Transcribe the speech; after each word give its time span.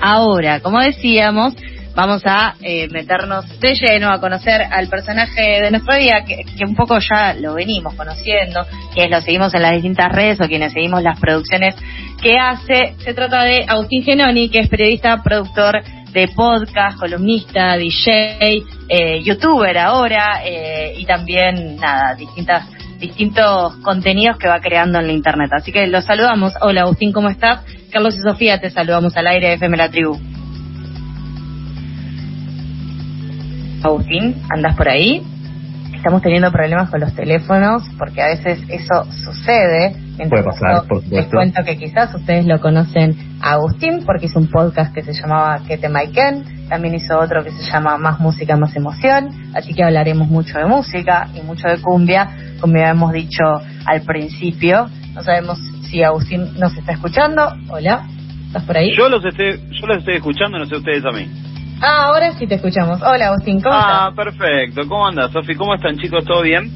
Ahora, 0.00 0.60
como 0.60 0.80
decíamos, 0.80 1.54
vamos 1.94 2.22
a 2.24 2.54
eh, 2.60 2.88
meternos 2.88 3.46
de 3.60 3.74
lleno 3.74 4.10
a 4.10 4.20
conocer 4.20 4.62
al 4.62 4.88
personaje 4.88 5.60
de 5.62 5.70
nuestro 5.70 5.94
día, 5.96 6.24
que, 6.26 6.44
que, 6.44 6.64
un 6.64 6.74
poco 6.74 6.98
ya 6.98 7.34
lo 7.34 7.54
venimos 7.54 7.94
conociendo, 7.94 8.60
quienes 8.94 9.10
lo 9.10 9.20
seguimos 9.20 9.54
en 9.54 9.62
las 9.62 9.72
distintas 9.72 10.10
redes 10.10 10.40
o 10.40 10.48
quienes 10.48 10.72
seguimos 10.72 11.02
las 11.02 11.18
producciones 11.20 11.74
que 12.22 12.34
hace. 12.38 12.94
Se 12.98 13.14
trata 13.14 13.44
de 13.44 13.64
Agustín 13.66 14.02
Genoni, 14.02 14.48
que 14.48 14.60
es 14.60 14.68
periodista, 14.68 15.22
productor 15.22 15.82
de 16.12 16.28
podcast, 16.28 16.98
columnista, 16.98 17.76
DJ, 17.76 18.62
eh, 18.88 19.22
youtuber 19.22 19.78
ahora 19.78 20.42
eh, 20.44 20.94
y 20.98 21.06
también, 21.06 21.76
nada, 21.76 22.14
distintas 22.14 22.66
distintos 23.02 23.74
contenidos 23.82 24.38
que 24.38 24.46
va 24.46 24.60
creando 24.60 25.00
en 25.00 25.08
la 25.08 25.12
internet. 25.12 25.50
Así 25.52 25.72
que 25.72 25.88
los 25.88 26.04
saludamos. 26.04 26.54
Hola 26.60 26.82
Agustín, 26.82 27.12
¿cómo 27.12 27.28
estás? 27.28 27.60
Carlos 27.90 28.14
y 28.16 28.20
Sofía, 28.20 28.60
te 28.60 28.70
saludamos 28.70 29.16
al 29.16 29.26
aire 29.26 29.48
de 29.48 29.54
FM 29.54 29.76
La 29.76 29.90
Tribu. 29.90 30.18
Agustín, 33.82 34.36
¿andas 34.48 34.76
por 34.76 34.88
ahí? 34.88 35.20
Estamos 35.96 36.22
teniendo 36.22 36.50
problemas 36.52 36.90
con 36.90 37.00
los 37.00 37.12
teléfonos 37.14 37.82
porque 37.98 38.22
a 38.22 38.26
veces 38.28 38.60
eso 38.68 39.04
sucede. 39.24 39.96
Puede 40.28 40.44
pasar, 40.44 40.86
por 40.86 41.02
supuesto. 41.02 41.16
Les 41.16 41.26
cuento 41.26 41.64
que 41.64 41.76
quizás 41.76 42.14
ustedes 42.14 42.46
lo 42.46 42.60
conocen 42.60 43.16
a 43.40 43.54
Agustín 43.54 44.04
porque 44.06 44.26
hizo 44.26 44.38
un 44.38 44.48
podcast 44.48 44.94
que 44.94 45.02
se 45.02 45.12
llamaba 45.12 45.60
Que 45.66 45.76
te 45.76 45.88
Maiken, 45.88 46.68
también 46.68 46.94
hizo 46.94 47.18
otro 47.18 47.42
que 47.42 47.50
se 47.50 47.68
llama 47.68 47.98
Más 47.98 48.20
Música, 48.20 48.56
Más 48.56 48.74
Emoción, 48.76 49.52
así 49.54 49.74
que 49.74 49.82
hablaremos 49.82 50.28
mucho 50.28 50.58
de 50.58 50.66
música 50.66 51.28
y 51.34 51.40
mucho 51.42 51.66
de 51.66 51.78
cumbia, 51.78 52.28
como 52.62 52.78
ya 52.78 52.90
hemos 52.90 53.12
dicho 53.12 53.42
al 53.84 54.02
principio. 54.02 54.88
No 55.14 55.22
sabemos 55.22 55.58
si 55.90 56.02
Agustín 56.02 56.58
nos 56.58 56.74
está 56.74 56.92
escuchando. 56.92 57.52
Hola, 57.68 58.06
¿estás 58.46 58.62
por 58.64 58.76
ahí? 58.76 58.96
Yo 58.96 59.08
los 59.08 59.22
estoy, 59.24 59.60
yo 59.72 59.86
los 59.86 59.98
estoy 59.98 60.14
escuchando, 60.14 60.58
no 60.58 60.64
sé 60.64 60.76
ustedes 60.76 61.04
a 61.04 61.10
mí. 61.10 61.28
Ah, 61.82 62.04
ahora 62.06 62.32
sí 62.32 62.46
te 62.46 62.54
escuchamos. 62.54 63.02
Hola, 63.02 63.26
Agustín, 63.26 63.60
¿cómo 63.60 63.74
ah, 63.74 64.10
estás? 64.10 64.24
perfecto. 64.24 64.88
¿Cómo 64.88 65.06
andas, 65.06 65.32
Sofi? 65.32 65.56
¿Cómo 65.56 65.74
están, 65.74 65.98
chicos? 65.98 66.24
¿Todo 66.24 66.42
bien? 66.42 66.70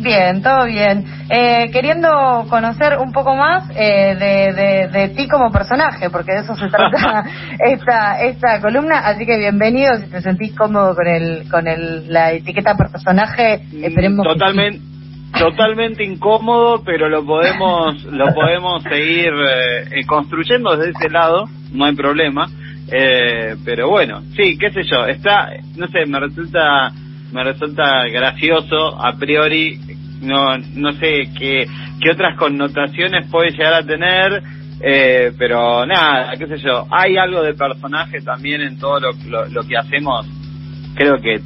Bien, 0.00 0.42
todo 0.42 0.64
bien. 0.66 1.04
Eh, 1.30 1.70
queriendo 1.72 2.46
conocer 2.48 2.98
un 2.98 3.12
poco 3.12 3.34
más 3.36 3.64
eh, 3.76 4.16
de, 4.18 4.52
de, 4.52 4.88
de, 4.88 5.08
ti 5.10 5.28
como 5.28 5.50
personaje, 5.50 6.10
porque 6.10 6.32
de 6.32 6.40
eso 6.40 6.54
se 6.56 6.68
trata 6.68 7.24
esta 7.58 8.20
esta 8.20 8.60
columna. 8.60 8.98
Así 8.98 9.24
que 9.24 9.38
bienvenido, 9.38 9.96
si 9.96 10.06
te 10.08 10.20
sentís 10.20 10.56
cómodo 10.56 10.94
con 10.94 11.06
el 11.06 11.48
con 11.48 11.66
el 11.68 12.12
la 12.12 12.32
etiqueta 12.32 12.76
personaje, 12.76 13.62
esperemos. 13.82 14.26
Totalmente. 14.26 14.78
Sí. 14.78 14.97
Totalmente 15.36 16.04
incómodo, 16.04 16.82
pero 16.84 17.08
lo 17.08 17.24
podemos 17.24 18.02
lo 18.04 18.34
podemos 18.34 18.82
seguir 18.82 19.32
eh, 19.34 20.04
construyendo 20.06 20.76
desde 20.76 20.92
ese 20.92 21.10
lado, 21.10 21.44
no 21.72 21.84
hay 21.84 21.94
problema. 21.94 22.48
Eh, 22.90 23.56
pero 23.64 23.90
bueno, 23.90 24.22
sí, 24.34 24.56
qué 24.56 24.70
sé 24.70 24.82
yo, 24.84 25.04
está, 25.04 25.50
no 25.76 25.86
sé, 25.88 26.06
me 26.06 26.18
resulta, 26.20 26.90
me 27.32 27.44
resulta 27.44 28.04
gracioso 28.10 28.98
a 28.98 29.12
priori, 29.12 29.78
no, 30.22 30.56
no 30.56 30.92
sé 30.92 31.28
qué, 31.38 31.66
qué 32.00 32.10
otras 32.10 32.36
connotaciones 32.38 33.30
puede 33.30 33.50
llegar 33.50 33.74
a 33.74 33.86
tener, 33.86 34.42
eh, 34.80 35.32
pero 35.36 35.84
nada, 35.84 36.32
qué 36.38 36.46
sé 36.46 36.58
yo, 36.58 36.86
hay 36.90 37.18
algo 37.18 37.42
de 37.42 37.52
personaje 37.52 38.22
también 38.22 38.62
en 38.62 38.78
todo 38.78 39.00
lo, 39.00 39.12
lo, 39.28 39.46
lo 39.48 39.62
que 39.64 39.76
hacemos, 39.76 40.26
creo 40.98 41.18
que 41.18 41.40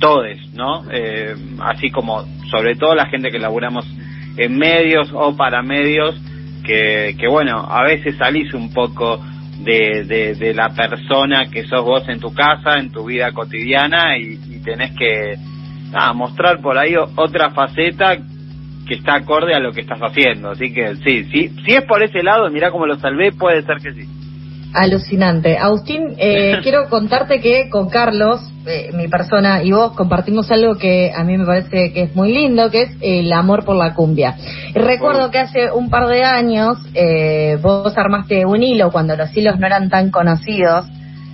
todos, 0.00 0.26
¿no? 0.52 0.82
Eh, 0.90 1.34
así 1.60 1.90
como, 1.90 2.24
sobre 2.50 2.74
todo 2.74 2.94
la 2.94 3.06
gente 3.06 3.30
que 3.30 3.38
laburamos 3.38 3.86
en 4.36 4.58
medios 4.58 5.10
o 5.14 5.36
para 5.36 5.62
medios, 5.62 6.20
que, 6.64 7.16
que 7.18 7.28
bueno, 7.28 7.58
a 7.70 7.84
veces 7.84 8.16
salís 8.16 8.52
un 8.52 8.72
poco 8.74 9.24
de, 9.60 10.34
de, 10.36 10.54
la 10.54 10.70
persona 10.70 11.48
que 11.50 11.64
sos 11.66 11.84
vos 11.84 12.08
en 12.08 12.18
tu 12.18 12.34
casa, 12.34 12.78
en 12.78 12.90
tu 12.90 13.04
vida 13.04 13.30
cotidiana 13.32 14.18
y, 14.18 14.38
y 14.50 14.60
tenés 14.62 14.90
que 14.96 15.36
nada, 15.92 16.12
mostrar 16.12 16.60
por 16.60 16.76
ahí 16.76 16.94
otra 16.96 17.50
faceta 17.50 18.16
que 18.86 18.94
está 18.94 19.16
acorde 19.16 19.54
a 19.54 19.60
lo 19.60 19.72
que 19.72 19.82
estás 19.82 20.00
haciendo. 20.00 20.50
Así 20.50 20.72
que 20.72 20.96
sí, 20.96 21.24
sí, 21.24 21.50
si 21.64 21.74
es 21.74 21.84
por 21.84 22.02
ese 22.02 22.22
lado, 22.24 22.50
mirá 22.50 22.72
cómo 22.72 22.86
lo 22.86 22.96
salvé, 22.96 23.30
puede 23.32 23.62
ser 23.62 23.78
que 23.78 23.92
sí. 23.92 24.15
Alucinante. 24.76 25.56
Agustín, 25.56 26.14
eh, 26.18 26.58
quiero 26.62 26.88
contarte 26.90 27.40
que 27.40 27.70
con 27.70 27.88
Carlos, 27.88 28.40
eh, 28.66 28.90
mi 28.92 29.08
persona 29.08 29.62
y 29.62 29.72
vos 29.72 29.92
compartimos 29.92 30.50
algo 30.50 30.74
que 30.74 31.10
a 31.16 31.24
mí 31.24 31.38
me 31.38 31.46
parece 31.46 31.92
que 31.92 32.02
es 32.02 32.14
muy 32.14 32.32
lindo, 32.32 32.70
que 32.70 32.82
es 32.82 32.90
el 33.00 33.32
amor 33.32 33.64
por 33.64 33.76
la 33.76 33.94
cumbia. 33.94 34.36
Recuerdo 34.74 35.30
que 35.30 35.38
hace 35.38 35.72
un 35.72 35.88
par 35.88 36.08
de 36.08 36.24
años 36.24 36.76
eh, 36.92 37.58
vos 37.62 37.96
armaste 37.96 38.44
un 38.44 38.62
hilo 38.62 38.90
cuando 38.90 39.16
los 39.16 39.34
hilos 39.34 39.58
no 39.58 39.66
eran 39.66 39.88
tan 39.88 40.10
conocidos, 40.10 40.86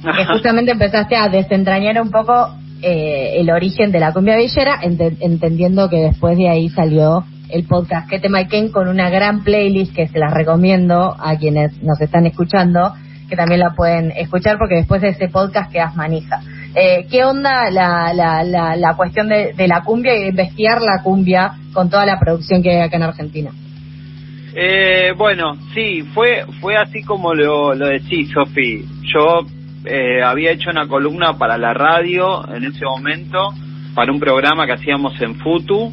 que 0.03 0.25
justamente 0.33 0.71
empezaste 0.71 1.17
a 1.17 1.29
desentrañar 1.29 2.01
un 2.01 2.11
poco 2.11 2.55
eh, 2.81 3.41
el 3.41 3.51
origen 3.51 3.91
de 3.91 3.99
la 3.99 4.13
cumbia 4.13 4.37
villera, 4.37 4.79
ent 4.83 5.01
entendiendo 5.21 5.89
que 5.89 5.97
después 5.97 6.37
de 6.39 6.49
ahí 6.49 6.69
salió 6.69 7.25
el 7.49 7.65
podcast 7.65 8.09
Que 8.09 8.19
te 8.19 8.29
Maiken 8.29 8.71
con 8.71 8.89
una 8.89 9.11
gran 9.11 9.45
playlist 9.45 9.95
que 9.95 10.09
se 10.09 10.19
las 10.19 10.33
recomiendo 10.33 11.15
a 11.19 11.37
quienes 11.37 11.83
nos 11.83 12.01
están 12.01 12.27
escuchando 12.27 12.95
que 13.33 13.37
también 13.37 13.61
la 13.61 13.71
pueden 13.71 14.11
escuchar 14.11 14.59
porque 14.59 14.75
después 14.75 15.01
de 15.01 15.09
ese 15.09 15.29
podcast 15.29 15.73
quedas 15.73 15.97
manija. 15.97 16.43
Eh, 16.75 17.07
¿Qué 17.11 17.25
onda 17.25 17.71
la, 17.71 18.13
la, 18.13 18.45
la, 18.45 18.77
la 18.77 18.95
cuestión 18.95 19.27
de, 19.31 19.55
de, 19.55 19.69
la 19.69 19.81
cumbia 19.81 20.15
y 20.15 20.21
de 20.21 20.29
investigar 20.29 20.83
la 20.83 21.03
cumbia 21.03 21.55
con 21.73 21.89
toda 21.89 22.05
la 22.05 22.21
producción 22.21 22.63
que 22.63 22.73
hay 22.73 22.81
acá 22.83 22.99
en 22.99 23.03
Argentina? 23.05 23.51
Eh, 24.55 25.15
bueno, 25.17 25.57
sí, 25.73 26.03
fue 26.13 26.45
fue 26.61 26.77
así 26.77 27.03
como 27.05 27.33
lo, 27.33 27.75
lo 27.75 27.87
decís, 27.87 28.29
Sofi. 28.35 28.85
Yo 29.15 29.47
eh, 29.87 30.23
había 30.23 30.51
hecho 30.51 30.69
una 30.69 30.87
columna 30.87 31.39
para 31.39 31.57
la 31.57 31.73
radio 31.73 32.47
en 32.55 32.65
ese 32.65 32.85
momento, 32.85 33.55
para 33.95 34.13
un 34.13 34.21
programa 34.21 34.67
que 34.67 34.73
hacíamos 34.73 35.19
en 35.23 35.37
Futu, 35.37 35.91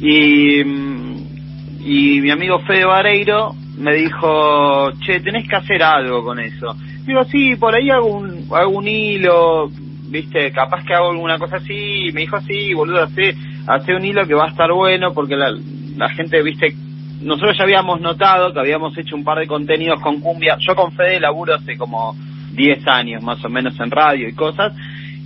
y, 0.00 0.60
y 0.60 2.20
mi 2.20 2.30
amigo 2.30 2.60
Fede 2.60 2.84
Vareiro 2.84 3.56
me 3.76 3.94
dijo, 3.94 4.90
che, 5.00 5.20
tenés 5.20 5.48
que 5.48 5.56
hacer 5.56 5.82
algo 5.82 6.24
con 6.24 6.38
eso. 6.38 6.74
Digo, 7.04 7.24
sí, 7.24 7.56
por 7.56 7.74
ahí 7.74 7.90
hago 7.90 8.06
un, 8.06 8.46
hago 8.50 8.70
un 8.70 8.88
hilo, 8.88 9.68
viste, 10.08 10.50
capaz 10.50 10.84
que 10.84 10.94
hago 10.94 11.10
alguna 11.10 11.38
cosa 11.38 11.56
así. 11.56 12.08
Me 12.12 12.22
dijo, 12.22 12.40
sí, 12.40 12.74
boludo, 12.74 13.02
hace, 13.02 13.34
hace 13.66 13.94
un 13.94 14.04
hilo 14.04 14.26
que 14.26 14.34
va 14.34 14.46
a 14.46 14.50
estar 14.50 14.72
bueno 14.72 15.12
porque 15.12 15.36
la, 15.36 15.54
la 15.96 16.08
gente, 16.10 16.42
viste, 16.42 16.74
nosotros 17.20 17.56
ya 17.56 17.64
habíamos 17.64 18.00
notado 18.00 18.52
que 18.52 18.60
habíamos 18.60 18.96
hecho 18.96 19.16
un 19.16 19.24
par 19.24 19.38
de 19.38 19.46
contenidos 19.46 20.00
con 20.00 20.20
cumbia. 20.20 20.56
Yo 20.58 20.74
con 20.74 20.92
Fede 20.92 21.20
laburo 21.20 21.54
hace 21.54 21.76
como 21.76 22.14
10 22.52 22.86
años 22.88 23.22
más 23.22 23.44
o 23.44 23.48
menos 23.48 23.78
en 23.80 23.90
radio 23.90 24.28
y 24.28 24.34
cosas. 24.34 24.72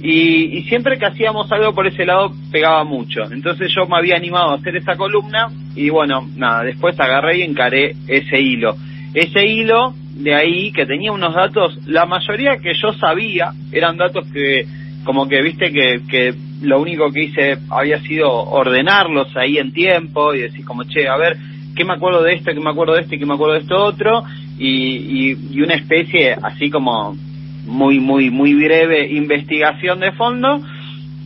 Y, 0.03 0.59
y, 0.59 0.62
siempre 0.65 0.99
que 0.99 1.05
hacíamos 1.05 1.53
algo 1.53 1.75
por 1.75 1.87
ese 1.87 2.06
lado 2.06 2.33
pegaba 2.50 2.84
mucho. 2.84 3.22
Entonces 3.31 3.71
yo 3.75 3.87
me 3.87 3.99
había 3.99 4.16
animado 4.16 4.53
a 4.53 4.55
hacer 4.55 4.77
esa 4.77 4.97
columna 4.97 5.49
y 5.77 5.91
bueno, 5.91 6.27
nada, 6.37 6.62
después 6.62 6.99
agarré 6.99 7.38
y 7.38 7.43
encaré 7.43 7.94
ese 8.09 8.41
hilo. 8.41 8.77
Ese 9.12 9.44
hilo 9.44 9.93
de 10.15 10.34
ahí 10.34 10.72
que 10.72 10.87
tenía 10.87 11.12
unos 11.12 11.34
datos, 11.34 11.78
la 11.87 12.06
mayoría 12.06 12.59
que 12.59 12.72
yo 12.75 12.93
sabía 12.94 13.53
eran 13.72 13.97
datos 13.97 14.27
que 14.33 14.66
como 15.05 15.28
que 15.28 15.43
viste 15.43 15.72
que, 15.72 16.03
que 16.09 16.34
lo 16.62 16.81
único 16.81 17.11
que 17.11 17.25
hice 17.25 17.59
había 17.71 18.00
sido 18.00 18.31
ordenarlos 18.31 19.34
ahí 19.37 19.59
en 19.59 19.72
tiempo 19.72 20.34
y 20.34 20.41
decir 20.43 20.65
como, 20.65 20.84
che, 20.84 21.09
a 21.09 21.17
ver, 21.17 21.37
¿qué 21.75 21.84
me 21.84 21.94
acuerdo 21.94 22.22
de 22.22 22.34
esto, 22.34 22.53
qué 22.53 22.61
me 22.61 22.71
acuerdo 22.71 22.94
de 22.94 23.03
esto 23.03 23.15
y 23.15 23.19
qué 23.19 23.27
me 23.27 23.34
acuerdo 23.34 23.55
de 23.55 23.61
esto 23.61 23.82
otro? 23.82 24.22
Y, 24.59 24.69
y, 24.69 25.38
y 25.53 25.62
una 25.62 25.75
especie 25.75 26.37
así 26.43 26.71
como 26.71 27.17
muy, 27.66 28.00
muy, 28.00 28.31
muy 28.31 28.54
breve 28.54 29.09
investigación 29.09 30.00
de 30.00 30.12
fondo 30.12 30.60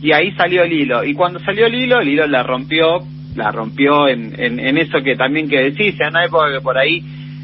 y 0.01 0.11
ahí 0.11 0.31
salió 0.33 0.63
el 0.63 0.73
hilo. 0.73 1.03
Y 1.03 1.13
cuando 1.13 1.39
salió 1.39 1.65
el 1.65 1.75
hilo, 1.75 1.99
el 1.99 2.09
hilo 2.09 2.27
la 2.27 2.43
rompió, 2.43 2.99
la 3.35 3.51
rompió 3.51 4.07
en, 4.07 4.39
en, 4.39 4.59
en 4.59 4.77
eso 4.77 5.01
que 5.01 5.15
también 5.15 5.49
que 5.49 5.63
decís, 5.63 5.99
en 5.99 6.09
una 6.09 6.25
época 6.25 6.51
que 6.51 6.61
por 6.61 6.77
ahí 6.77 7.03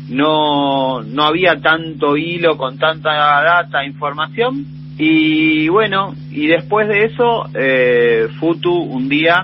no, 0.09 1.01
no 1.01 1.23
había 1.23 1.59
tanto 1.61 2.17
hilo 2.17 2.57
con 2.57 2.77
tanta 2.77 3.09
data, 3.11 3.85
información. 3.85 4.65
Y 4.97 5.67
bueno, 5.69 6.13
y 6.31 6.47
después 6.47 6.87
de 6.87 7.05
eso, 7.05 7.45
eh, 7.55 8.27
Futu 8.39 8.73
un 8.73 9.09
día, 9.09 9.43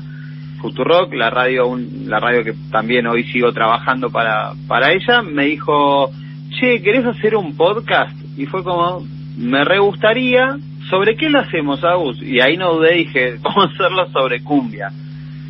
Futurock, 0.61 1.13
la 1.13 1.29
radio, 1.29 1.67
un, 1.67 2.03
la 2.07 2.19
radio 2.19 2.43
que 2.43 2.53
también 2.69 3.07
hoy 3.07 3.23
sigo 3.31 3.51
trabajando 3.53 4.09
para, 4.09 4.53
para 4.67 4.91
ella, 4.91 5.21
me 5.21 5.45
dijo, 5.45 6.11
che, 6.59 6.81
¿querés 6.81 7.05
hacer 7.05 7.35
un 7.35 7.55
podcast? 7.55 8.15
Y 8.37 8.45
fue 8.45 8.63
como, 8.63 9.03
me 9.37 9.63
re 9.63 9.79
gustaría, 9.79 10.57
¿sobre 10.89 11.15
qué 11.15 11.29
lo 11.29 11.39
hacemos, 11.39 11.83
Agus? 11.83 12.21
Y 12.21 12.41
ahí 12.41 12.57
no 12.57 12.73
dudé, 12.73 12.95
dije, 12.95 13.37
vamos 13.41 13.65
a 13.65 13.73
hacerlo 13.73 14.09
sobre 14.11 14.43
cumbia. 14.43 14.91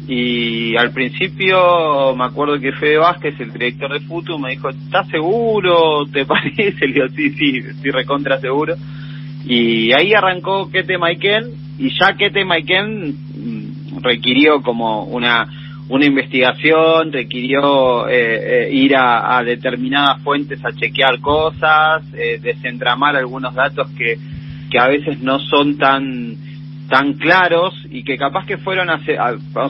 Y 0.07 0.77
al 0.77 0.91
principio 0.91 2.15
me 2.15 2.25
acuerdo 2.25 2.59
que 2.59 2.71
Fede 2.71 2.97
Vázquez, 2.97 3.39
el 3.39 3.51
director 3.51 3.91
de 3.91 4.05
Futu, 4.05 4.39
me 4.39 4.51
dijo, 4.51 4.69
¿estás 4.69 5.07
seguro? 5.09 6.05
¿Te 6.05 6.25
parece? 6.27 6.87
Le 6.87 6.93
digo, 6.93 7.07
sí, 7.09 7.31
sí, 7.31 7.57
estoy 7.57 7.91
recontra 7.91 8.39
seguro. 8.39 8.75
Y 9.45 9.93
ahí 9.93 10.13
arrancó 10.13 10.69
Que 10.69 10.83
tema 10.83 11.07
Ken, 11.15 11.45
y 11.77 11.89
ya 11.97 12.15
Que 12.17 12.29
tema 12.29 12.55
Ken 12.65 13.15
requirió 14.01 14.61
como 14.61 15.03
una 15.05 15.47
una 15.89 16.05
investigación, 16.05 17.11
requirió 17.11 18.07
eh, 18.09 18.67
eh, 18.67 18.69
ir 18.73 18.95
a, 18.95 19.41
determinadas 19.43 20.21
fuentes 20.21 20.63
a 20.65 20.73
chequear 20.73 21.19
cosas, 21.21 22.03
eh, 22.13 22.39
desentramar 22.41 23.15
algunos 23.15 23.53
datos 23.53 23.89
que, 23.97 24.17
que 24.69 24.79
a 24.79 24.87
veces 24.87 25.21
no 25.21 25.39
son 25.39 25.77
tan 25.77 26.35
tan 26.89 27.13
claros 27.13 27.73
y 27.89 28.03
que 28.03 28.17
capaz 28.17 28.45
que 28.45 28.57
fueron 28.57 28.89
hace, 28.89 29.17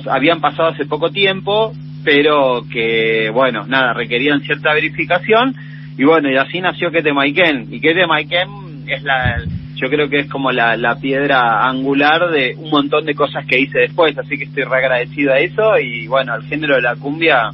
habían 0.08 0.40
pasado 0.40 0.70
hace 0.70 0.86
poco 0.86 1.10
tiempo, 1.10 1.74
pero 2.04 2.64
que, 2.72 3.32
bueno, 3.34 3.66
nada, 3.66 3.94
requerían 3.94 4.42
cierta 4.42 4.74
verificación. 4.74 5.56
Y 5.98 6.04
bueno, 6.04 6.30
y 6.30 6.38
así 6.38 6.62
nació 6.62 6.92
Kete 6.92 7.12
Maiken. 7.12 7.74
Y 7.74 7.82
Kete 7.82 8.06
Maiken 8.06 8.84
es 8.88 9.02
la, 9.02 9.42
yo 9.78 9.90
creo 9.90 10.10
que 10.10 10.20
es 10.20 10.30
como 10.30 10.52
la, 10.52 10.76
la 10.76 10.96
piedra 10.96 11.68
angular 11.68 12.30
de 12.32 12.56
un 12.58 12.70
montón 12.70 13.06
de 13.06 13.16
cosas 13.16 13.46
que 13.46 13.60
hice 13.60 13.80
después, 13.80 14.18
así 14.18 14.38
que 14.38 14.46
estoy 14.46 14.64
re 14.64 14.78
agradecido 14.78 15.34
a 15.34 15.40
eso 15.40 15.78
y 15.80 16.08
bueno, 16.08 16.34
al 16.34 16.44
género 16.44 16.76
de 16.76 16.82
la 16.82 16.96
cumbia, 16.96 17.52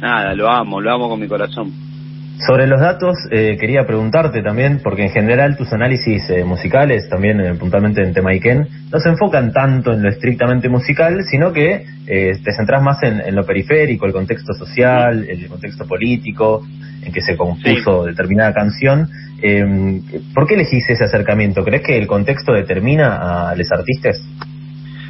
nada, 0.00 0.34
lo 0.34 0.50
amo, 0.50 0.80
lo 0.80 0.92
amo 0.92 1.08
con 1.08 1.20
mi 1.20 1.28
corazón. 1.28 1.89
Sobre 2.46 2.66
los 2.66 2.80
datos, 2.80 3.16
eh, 3.30 3.58
quería 3.60 3.86
preguntarte 3.86 4.42
también, 4.42 4.80
porque 4.82 5.02
en 5.02 5.10
general 5.10 5.56
tus 5.58 5.72
análisis 5.72 6.28
eh, 6.30 6.42
musicales, 6.44 7.08
también 7.08 7.38
eh, 7.40 7.54
puntualmente 7.54 8.02
en 8.02 8.14
tema 8.14 8.32
Iken, 8.32 8.66
no 8.90 8.98
se 8.98 9.10
enfocan 9.10 9.52
tanto 9.52 9.92
en 9.92 10.02
lo 10.02 10.08
estrictamente 10.08 10.68
musical, 10.68 11.22
sino 11.24 11.52
que 11.52 11.84
te 12.06 12.52
centras 12.52 12.82
más 12.82 13.00
en, 13.04 13.36
lo 13.36 13.46
periférico, 13.46 14.04
el 14.04 14.12
contexto 14.12 14.52
social, 14.52 15.26
el 15.28 15.46
contexto 15.46 15.86
político, 15.86 16.66
en 17.04 17.12
que 17.12 17.20
se 17.20 17.36
compuso 17.36 18.04
determinada 18.04 18.52
canción. 18.52 19.08
Eh, 19.42 20.00
¿Por 20.34 20.48
qué 20.48 20.54
elegís 20.54 20.88
ese 20.88 21.04
acercamiento? 21.04 21.64
¿Crees 21.64 21.82
que 21.82 21.96
el 21.96 22.06
contexto 22.06 22.52
determina 22.52 23.50
a 23.50 23.54
los 23.54 23.70
artistas? 23.70 24.20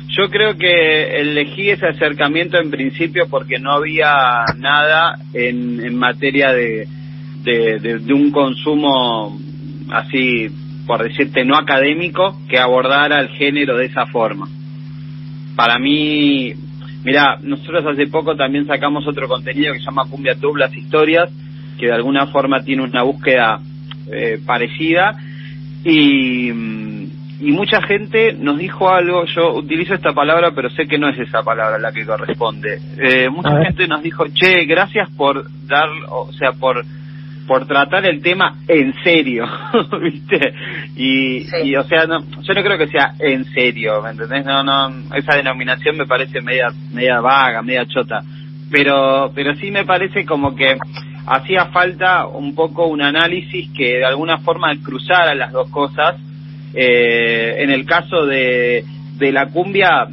Yo 0.09 0.29
creo 0.29 0.56
que 0.59 1.21
elegí 1.21 1.71
ese 1.71 1.87
acercamiento 1.87 2.59
en 2.59 2.71
principio 2.71 3.29
porque 3.31 3.59
no 3.59 3.73
había 3.73 4.44
nada 4.59 5.17
en, 5.33 5.81
en 5.81 5.97
materia 5.97 6.53
de, 6.53 6.87
de, 7.43 8.15
un 8.15 8.31
consumo 8.31 9.39
así, 9.93 10.49
por 10.87 11.03
decirte, 11.03 11.45
no 11.45 11.57
académico, 11.57 12.39
que 12.49 12.59
abordara 12.59 13.21
el 13.21 13.29
género 13.31 13.77
de 13.77 13.87
esa 13.87 14.07
forma. 14.07 14.49
Para 15.57 15.79
mí, 15.79 16.53
mira, 17.05 17.39
nosotros 17.43 17.85
hace 17.87 18.07
poco 18.07 18.37
también 18.37 18.67
sacamos 18.67 19.07
otro 19.07 19.29
contenido 19.29 19.73
que 19.73 19.81
se 19.81 19.85
llama 19.85 20.07
Cumbia 20.09 20.35
Tube, 20.35 20.61
las 20.61 20.75
historias, 20.77 21.31
que 21.79 21.87
de 21.87 21.93
alguna 21.93 22.27
forma 22.27 22.63
tiene 22.63 22.83
una 22.83 23.03
búsqueda 23.03 23.61
eh, 24.13 24.39
parecida. 24.45 25.17
Y, 25.85 26.53
mm, 26.53 26.91
y 27.41 27.53
mucha 27.53 27.81
gente 27.81 28.35
nos 28.35 28.59
dijo 28.59 28.91
algo, 28.91 29.25
yo 29.25 29.55
utilizo 29.55 29.95
esta 29.95 30.13
palabra 30.13 30.53
pero 30.55 30.69
sé 30.71 30.87
que 30.87 30.99
no 30.99 31.09
es 31.09 31.19
esa 31.19 31.43
palabra 31.43 31.79
la 31.79 31.91
que 31.91 32.05
corresponde, 32.05 32.79
eh, 32.99 33.31
mucha 33.31 33.65
gente 33.65 33.89
nos 33.89 34.03
dijo, 34.03 34.27
che, 34.35 34.67
gracias 34.67 35.09
por 35.17 35.47
dar, 35.67 35.89
o 36.11 36.31
sea, 36.33 36.53
por 36.53 36.85
por 37.50 37.67
tratar 37.67 38.06
el 38.06 38.23
tema 38.23 38.58
en 38.69 38.94
serio, 39.02 39.44
¿viste? 40.00 40.55
Y, 40.94 41.44
y, 41.64 41.75
o 41.75 41.82
sea, 41.82 42.05
no, 42.06 42.20
yo 42.43 42.55
no 42.55 42.62
creo 42.62 42.79
que 42.79 42.87
sea 42.87 43.14
en 43.19 43.44
serio, 43.47 44.00
¿me 44.02 44.11
entendés? 44.11 44.47
No, 44.47 44.62
no, 44.62 45.17
esa 45.17 45.35
denominación 45.35 45.97
me 45.97 46.06
parece 46.06 46.41
media, 46.43 46.69
media 46.93 47.20
vaga, 47.20 47.61
media 47.61 47.87
chota, 47.87 48.23
pero, 48.70 49.32
pero 49.35 49.56
sí 49.56 49.73
me 49.73 49.85
parece 49.85 50.25
como 50.25 50.55
que 50.55 50.76
hacía 51.26 51.67
falta 51.73 52.29
un 52.29 52.55
poco 52.55 52.87
un 52.87 53.02
análisis 53.02 53.69
que 53.76 53.97
de 53.97 54.05
alguna 54.05 54.38
forma 54.38 54.73
cruzara 54.81 55.35
las 55.35 55.50
dos 55.50 55.69
cosas. 55.70 56.20
Eh, 56.73 57.64
en 57.64 57.70
el 57.70 57.85
caso 57.85 58.26
de, 58.26 58.85
de 59.19 59.32
la 59.32 59.47
cumbia 59.47 60.06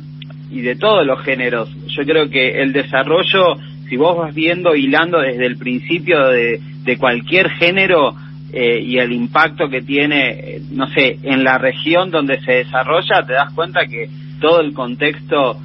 y 0.49 0.61
de 0.61 0.75
todos 0.75 1.05
los 1.05 1.21
géneros, 1.21 1.69
yo 1.85 2.03
creo 2.03 2.31
que 2.31 2.63
el 2.63 2.73
desarrollo, 2.73 3.57
si 3.89 3.97
vos 3.97 4.17
vas 4.17 4.33
viendo, 4.33 4.75
hilando 4.75 5.19
desde 5.19 5.45
el 5.45 5.57
principio 5.57 6.27
de, 6.27 6.59
de 6.83 6.97
cualquier 6.97 7.49
género 7.51 8.15
eh, 8.51 8.79
y 8.81 8.97
el 8.97 9.11
impacto 9.11 9.69
que 9.69 9.81
tiene, 9.81 10.29
eh, 10.29 10.61
no 10.71 10.87
sé, 10.87 11.19
en 11.23 11.43
la 11.43 11.57
región 11.57 12.11
donde 12.11 12.39
se 12.41 12.53
desarrolla, 12.53 13.25
te 13.25 13.33
das 13.33 13.51
cuenta 13.53 13.85
que 13.85 14.09
todo 14.39 14.61
el 14.61 14.73
contexto 14.73 15.57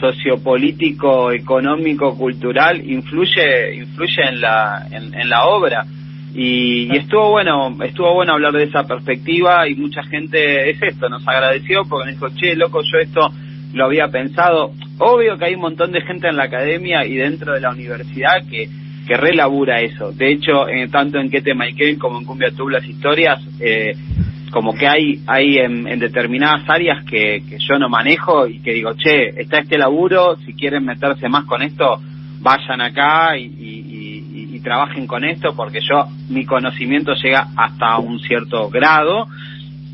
sociopolítico, 0.00 1.30
económico, 1.32 2.16
cultural, 2.16 2.82
influye, 2.90 3.76
influye 3.76 4.22
en 4.26 4.40
la, 4.40 4.86
en, 4.90 5.28
la 5.28 5.44
obra. 5.44 5.84
Y, 6.34 6.96
estuvo 6.96 7.30
bueno, 7.30 7.76
estuvo 7.84 8.14
bueno 8.14 8.32
hablar 8.32 8.54
de 8.54 8.64
esa 8.64 8.84
perspectiva 8.84 9.68
y 9.68 9.74
mucha 9.74 10.02
gente 10.04 10.70
es 10.70 10.80
esto, 10.80 11.08
nos 11.10 11.26
agradeció 11.28 11.82
porque 11.84 12.10
nos 12.10 12.20
dijo, 12.20 12.40
che, 12.40 12.56
loco, 12.56 12.80
yo 12.80 12.98
esto 12.98 13.30
lo 13.74 13.84
había 13.84 14.08
pensado. 14.08 14.72
Obvio 15.02 15.38
que 15.38 15.46
hay 15.46 15.54
un 15.54 15.62
montón 15.62 15.92
de 15.92 16.02
gente 16.02 16.28
en 16.28 16.36
la 16.36 16.44
academia 16.44 17.06
y 17.06 17.16
dentro 17.16 17.54
de 17.54 17.60
la 17.60 17.70
universidad 17.70 18.46
que, 18.48 18.68
que 19.06 19.16
relabura 19.16 19.80
eso. 19.80 20.12
De 20.12 20.30
hecho, 20.30 20.66
tanto 20.92 21.18
en 21.18 21.30
Kete 21.30 21.54
Maiken 21.54 21.98
como 21.98 22.18
en 22.18 22.26
Cumbia 22.26 22.50
Tube 22.50 22.72
las 22.72 22.84
historias, 22.84 23.40
eh, 23.60 23.94
como 24.50 24.74
que 24.74 24.86
hay 24.86 25.20
hay 25.26 25.56
en, 25.56 25.98
determinadas 25.98 26.68
áreas 26.68 27.02
que, 27.04 27.42
que, 27.48 27.56
yo 27.58 27.78
no 27.78 27.88
manejo 27.88 28.46
y 28.46 28.60
que 28.60 28.74
digo, 28.74 28.92
che, 28.94 29.40
está 29.40 29.60
este 29.60 29.78
laburo, 29.78 30.36
si 30.44 30.52
quieren 30.52 30.84
meterse 30.84 31.28
más 31.28 31.44
con 31.46 31.62
esto, 31.62 31.98
vayan 32.40 32.80
acá 32.82 33.38
y, 33.38 33.44
y, 33.44 34.54
y, 34.54 34.60
trabajen 34.60 35.06
con 35.06 35.24
esto, 35.24 35.54
porque 35.56 35.80
yo, 35.80 36.06
mi 36.28 36.44
conocimiento 36.44 37.14
llega 37.14 37.48
hasta 37.56 37.98
un 37.98 38.18
cierto 38.20 38.68
grado 38.68 39.26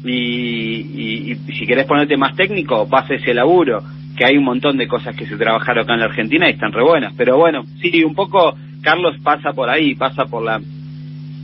y, 0.04 1.36
si 1.56 1.66
querés 1.66 1.86
ponerte 1.86 2.16
más 2.16 2.34
técnico, 2.34 2.86
vas 2.86 3.08
a 3.08 3.14
ese 3.14 3.32
laburo, 3.32 3.82
que 4.16 4.24
hay 4.24 4.36
un 4.36 4.44
montón 4.44 4.76
de 4.76 4.88
cosas 4.88 5.14
que 5.14 5.26
se 5.26 5.36
trabajaron 5.36 5.84
acá 5.84 5.94
en 5.94 6.00
la 6.00 6.06
Argentina 6.06 6.48
y 6.48 6.52
están 6.52 6.72
re 6.72 6.82
buenas. 6.82 7.12
Pero 7.16 7.36
bueno, 7.36 7.64
sí, 7.80 8.02
un 8.02 8.14
poco 8.14 8.56
Carlos 8.82 9.16
pasa 9.22 9.52
por 9.52 9.68
ahí, 9.68 9.94
pasa 9.94 10.24
por 10.24 10.42
la, 10.42 10.60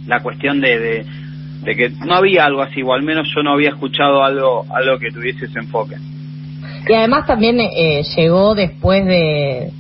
la 0.07 0.21
cuestión 0.21 0.61
de 0.61 1.05
de 1.63 1.77
que 1.77 1.91
no 2.05 2.15
había 2.15 2.45
algo 2.45 2.63
así, 2.63 2.83
o 2.83 2.93
al 2.93 3.03
menos 3.03 3.29
yo 3.35 3.43
no 3.43 3.53
había 3.53 3.71
escuchado 3.71 4.25
algo, 4.25 4.67
algo 4.75 4.99
que 4.99 5.11
tuviese 5.11 5.47
ese 5.47 5.61
enfoque. 5.61 5.97
Y 6.89 6.93
además 6.93 7.27
también 7.27 7.61
eh, 7.61 8.03
llegó 8.17 8.55
después 8.55 9.05
de, 9.07 9.71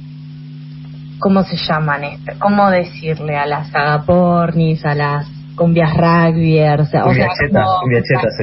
¿cómo 1.18 1.42
se 1.42 1.56
llaman? 1.56 2.04
Este? 2.04 2.34
¿Cómo 2.38 2.70
decirle? 2.70 3.36
A 3.36 3.46
las 3.46 3.74
agapornis, 3.74 4.84
a 4.84 4.94
las 4.94 5.26
cumbias 5.56 5.92
rugbyers, 5.96 6.82
o 6.82 6.86
sea, 6.86 7.04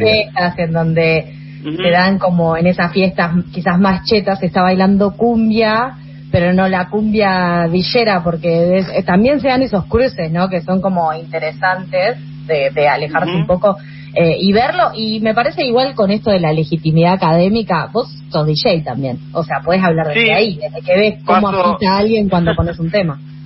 fiestas 0.02 0.60
en 0.60 0.74
donde 0.74 1.39
se 1.64 1.90
dan 1.92 2.20
como 2.20 2.56
en 2.56 2.68
esas 2.68 2.92
fiestas 2.92 3.32
quizás 3.52 3.80
más 3.80 4.04
chetas, 4.06 4.40
se 4.40 4.48
está 4.48 4.62
bailando 4.62 5.12
cumbia, 5.16 5.98
pero 6.32 6.54
no 6.54 6.68
la 6.68 6.90
cumbia 6.90 7.68
villera, 7.68 8.24
porque 8.24 8.80
eh, 8.80 9.04
también 9.04 9.40
se 9.40 9.48
dan 9.48 9.64
esos 9.64 9.86
cruces, 9.86 10.32
¿no? 10.32 10.50
Que 10.50 10.62
son 10.62 10.82
como 10.82 11.14
interesantes 11.14 12.18
de, 12.48 12.88
alejarse 12.88 13.32
un 13.32 13.46
poco 13.46 13.78
eh, 14.16 14.38
y 14.40 14.52
verlo. 14.52 14.92
Y 14.96 15.20
me 15.20 15.34
parece 15.34 15.64
igual 15.66 15.94
con 15.96 16.12
esto 16.12 16.32
de 16.32 16.40
la 16.40 16.54
legitimidad 16.54 17.14
académica, 17.14 17.90
vos 17.92 18.08
sos 18.30 18.46
DJ 18.46 18.82
también, 18.82 19.20
o 19.34 19.44
sea, 19.44 19.62
puedes 19.64 19.84
hablar 19.84 20.08
desde 20.08 20.34
ahí, 20.34 20.56
desde 20.56 20.82
que 20.82 20.98
ves 20.98 21.24
cómo 21.26 21.50
agita 21.50 21.94
a 21.94 21.98
alguien 22.00 22.30
cuando 22.30 22.56
pones 22.56 22.80
un 22.80 22.92
tema. 22.92 23.20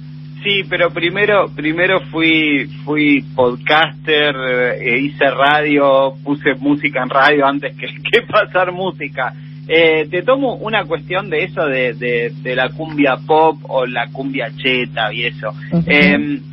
Sí, 0.43 0.63
pero 0.69 0.89
primero 0.91 1.49
primero 1.55 2.01
fui 2.11 2.65
fui 2.83 3.23
podcaster, 3.33 4.35
eh, 4.81 4.99
hice 4.99 5.29
radio, 5.29 6.13
puse 6.23 6.53
música 6.55 7.01
en 7.01 7.09
radio 7.09 7.45
antes 7.45 7.75
que, 7.77 7.87
que 8.11 8.21
pasar 8.23 8.71
música. 8.71 9.33
Eh, 9.65 10.07
te 10.11 10.23
tomo 10.23 10.55
una 10.55 10.83
cuestión 10.83 11.29
de 11.29 11.45
eso 11.45 11.65
de, 11.65 11.93
de, 11.93 12.55
la 12.55 12.67
cumbia 12.69 13.15
pop 13.25 13.57
o 13.69 13.85
la 13.85 14.07
cumbia 14.07 14.51
cheta 14.57 15.13
y 15.13 15.23
eso. 15.23 15.53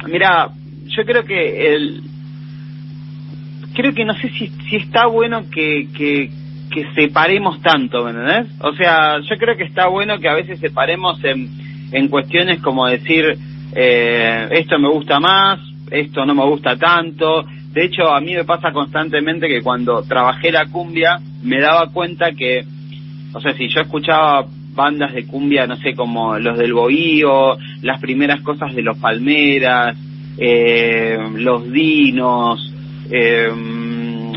mira, 0.06 0.48
yo 0.86 1.04
creo 1.04 1.24
que 1.24 1.74
el, 1.74 2.02
creo 3.74 3.94
que 3.94 4.04
no 4.04 4.14
sé 4.14 4.28
si, 4.30 4.48
si 4.68 4.76
está 4.76 5.06
bueno 5.06 5.44
que, 5.50 5.88
que, 5.96 6.30
separemos 6.94 7.60
tanto, 7.62 8.04
¿me 8.04 8.12
O 8.60 8.74
sea, 8.76 9.18
yo 9.20 9.36
creo 9.38 9.56
que 9.56 9.64
está 9.64 9.88
bueno 9.88 10.18
que 10.18 10.28
a 10.28 10.34
veces 10.34 10.60
separemos 10.60 11.22
en, 11.24 11.48
en 11.90 12.08
cuestiones 12.08 12.60
como 12.62 12.86
decir, 12.86 13.36
eh, 13.72 14.48
esto 14.52 14.78
me 14.78 14.88
gusta 14.88 15.20
más, 15.20 15.60
esto 15.90 16.24
no 16.24 16.34
me 16.34 16.44
gusta 16.44 16.76
tanto. 16.76 17.44
De 17.72 17.84
hecho, 17.84 18.12
a 18.12 18.20
mí 18.20 18.34
me 18.34 18.44
pasa 18.44 18.72
constantemente 18.72 19.48
que 19.48 19.62
cuando 19.62 20.02
trabajé 20.02 20.50
la 20.50 20.66
cumbia, 20.66 21.20
me 21.42 21.60
daba 21.60 21.90
cuenta 21.92 22.32
que, 22.32 22.64
o 23.32 23.40
sea, 23.40 23.54
si 23.54 23.68
yo 23.68 23.80
escuchaba 23.80 24.46
bandas 24.74 25.12
de 25.14 25.26
cumbia, 25.26 25.66
no 25.66 25.76
sé, 25.76 25.94
como 25.94 26.38
los 26.38 26.58
del 26.58 26.72
Bohío, 26.72 27.56
las 27.82 28.00
primeras 28.00 28.40
cosas 28.42 28.74
de 28.74 28.82
los 28.82 28.98
Palmeras, 28.98 29.96
eh, 30.38 31.16
los 31.36 31.70
Dinos, 31.70 32.72
eh, 33.10 33.48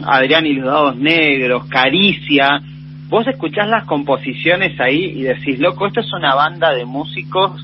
Adrián 0.06 0.46
y 0.46 0.54
los 0.54 0.66
dados 0.66 0.98
negros, 0.98 1.66
Caricia, 1.68 2.62
vos 3.10 3.28
escuchás 3.28 3.68
las 3.68 3.86
composiciones 3.86 4.80
ahí 4.80 5.14
y 5.16 5.22
decís, 5.22 5.60
loco, 5.60 5.88
esto 5.88 6.02
es 6.02 6.12
una 6.14 6.36
banda 6.36 6.74
de 6.74 6.86
músicos 6.86 7.64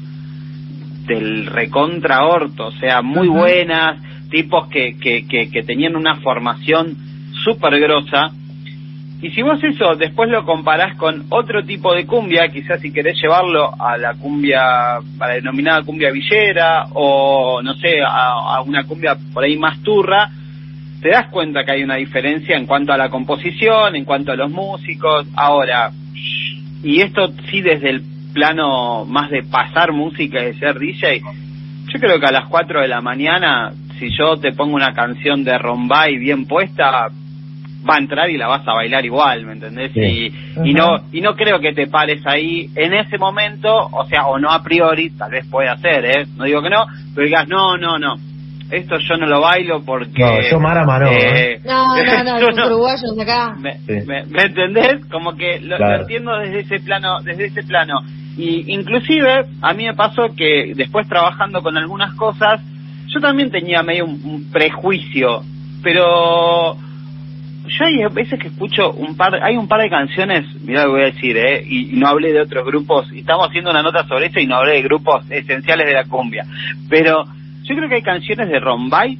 del 1.05 1.45
recontra 1.45 2.25
orto, 2.25 2.67
o 2.67 2.71
sea, 2.73 3.01
muy 3.01 3.27
buenas, 3.27 4.01
tipos 4.29 4.67
que, 4.67 4.97
que, 4.99 5.25
que, 5.27 5.63
tenían 5.63 5.95
una 5.95 6.17
formación 6.17 6.95
súper 7.43 7.79
grosa, 7.79 8.31
y 9.21 9.31
si 9.31 9.41
vos 9.41 9.61
eso 9.63 9.95
después 9.95 10.29
lo 10.29 10.45
comparás 10.45 10.95
con 10.95 11.25
otro 11.29 11.65
tipo 11.65 11.93
de 11.93 12.05
cumbia, 12.05 12.47
quizás 12.47 12.79
si 12.79 12.93
querés 12.93 13.19
llevarlo 13.21 13.69
a 13.77 13.97
la 13.97 14.13
cumbia, 14.13 14.95
a 14.95 15.01
la 15.19 15.33
denominada 15.33 15.83
cumbia 15.83 16.11
villera, 16.11 16.85
o 16.93 17.61
no 17.61 17.73
sé, 17.75 18.01
a, 18.01 18.55
a 18.55 18.61
una 18.61 18.85
cumbia 18.85 19.17
por 19.33 19.43
ahí 19.43 19.57
más 19.57 19.81
turra, 19.83 20.29
te 21.01 21.09
das 21.09 21.27
cuenta 21.27 21.63
que 21.63 21.71
hay 21.71 21.83
una 21.83 21.95
diferencia 21.95 22.57
en 22.57 22.65
cuanto 22.65 22.93
a 22.93 22.97
la 22.97 23.09
composición, 23.09 23.95
en 23.95 24.05
cuanto 24.05 24.31
a 24.31 24.35
los 24.35 24.51
músicos. 24.51 25.27
Ahora, 25.35 25.91
y 26.83 27.01
esto 27.01 27.31
sí 27.49 27.61
desde 27.61 27.89
el 27.89 28.03
plano 28.33 29.05
más 29.05 29.29
de 29.29 29.43
pasar 29.43 29.91
música 29.91 30.41
y 30.41 30.45
de 30.45 30.59
ser 30.59 30.79
DJ, 30.79 31.21
yo 31.91 31.99
creo 31.99 32.19
que 32.19 32.27
a 32.27 32.31
las 32.31 32.47
4 32.47 32.81
de 32.81 32.87
la 32.87 33.01
mañana, 33.01 33.71
si 33.97 34.09
yo 34.15 34.37
te 34.37 34.53
pongo 34.53 34.75
una 34.75 34.93
canción 34.93 35.43
de 35.43 35.57
Rombay 35.57 36.17
bien 36.17 36.45
puesta, 36.45 37.09
va 37.87 37.95
a 37.95 37.99
entrar 37.99 38.29
y 38.29 38.37
la 38.37 38.47
vas 38.47 38.67
a 38.67 38.73
bailar 38.73 39.05
igual, 39.05 39.45
¿me 39.45 39.53
entendés? 39.53 39.95
Y, 39.95 40.33
y 40.63 40.73
no 40.73 40.97
y 41.11 41.21
no 41.21 41.35
creo 41.35 41.59
que 41.59 41.73
te 41.73 41.87
pares 41.87 42.25
ahí 42.25 42.69
en 42.75 42.93
ese 42.93 43.17
momento, 43.17 43.73
o 43.73 44.05
sea, 44.05 44.27
o 44.27 44.37
no 44.37 44.49
a 44.49 44.61
priori, 44.61 45.11
tal 45.11 45.31
vez 45.31 45.45
puede 45.49 45.69
hacer, 45.69 46.05
¿eh? 46.05 46.27
No 46.35 46.43
digo 46.45 46.61
que 46.61 46.69
no, 46.69 46.85
pero 47.15 47.25
digas, 47.25 47.47
no, 47.47 47.77
no, 47.77 47.97
no, 47.97 48.15
esto 48.71 48.97
yo 48.99 49.17
no 49.17 49.25
lo 49.25 49.41
bailo 49.41 49.83
porque... 49.83 50.21
No, 50.21 50.41
yo 50.49 50.59
Mara 50.59 50.85
Maró, 50.85 51.09
eh, 51.11 51.53
¿eh? 51.53 51.61
No, 51.65 51.95
no, 51.95 52.23
no, 52.23 52.39
los 52.51 52.67
uruguayos 52.67 53.19
acá. 53.19 53.55
Me, 53.59 53.79
me, 53.87 54.43
entendés? 54.43 55.05
Como 55.11 55.35
que 55.35 55.59
lo, 55.59 55.77
lo, 55.77 56.01
entiendo 56.01 56.37
desde 56.37 56.59
ese 56.59 56.79
plano, 56.79 57.21
desde 57.21 57.45
ese 57.45 57.63
plano. 57.63 58.01
Y 58.37 58.73
inclusive 58.73 59.45
a 59.61 59.73
mí 59.73 59.85
me 59.85 59.95
pasó 59.95 60.33
que 60.35 60.73
después 60.75 61.07
trabajando 61.07 61.61
con 61.61 61.77
algunas 61.77 62.13
cosas, 62.13 62.61
yo 63.07 63.19
también 63.19 63.51
tenía 63.51 63.81
medio 63.83 64.05
un, 64.05 64.21
un 64.23 64.51
prejuicio, 64.51 65.41
pero 65.83 66.77
yo 67.69 67.85
hay 67.85 67.97
veces 68.11 68.39
que 68.39 68.47
escucho 68.47 68.91
un 68.91 69.15
par, 69.15 69.35
hay 69.43 69.55
un 69.55 69.67
par 69.67 69.81
de 69.81 69.89
canciones, 69.89 70.45
mira 70.61 70.83
lo 70.83 70.87
que 70.87 70.91
voy 70.91 71.01
a 71.01 71.13
decir, 71.13 71.37
¿eh? 71.37 71.63
y, 71.65 71.97
no 71.97 72.07
hablé 72.07 72.33
de 72.33 72.41
otros 72.41 72.65
grupos, 72.65 73.11
y 73.13 73.19
estamos 73.19 73.47
haciendo 73.47 73.71
una 73.71 73.83
nota 73.83 74.07
sobre 74.07 74.27
eso 74.27 74.39
y 74.39 74.47
no 74.47 74.55
hablé 74.55 74.73
de 74.73 74.81
grupos 74.81 75.29
esenciales 75.29 75.87
de 75.87 75.93
la 75.93 76.05
cumbia, 76.05 76.45
pero 76.89 77.25
yo 77.69 77.75
creo 77.75 77.87
que 77.87 77.95
hay 77.95 78.01
canciones 78.01 78.49
de 78.49 78.59
Rombay, 78.59 79.17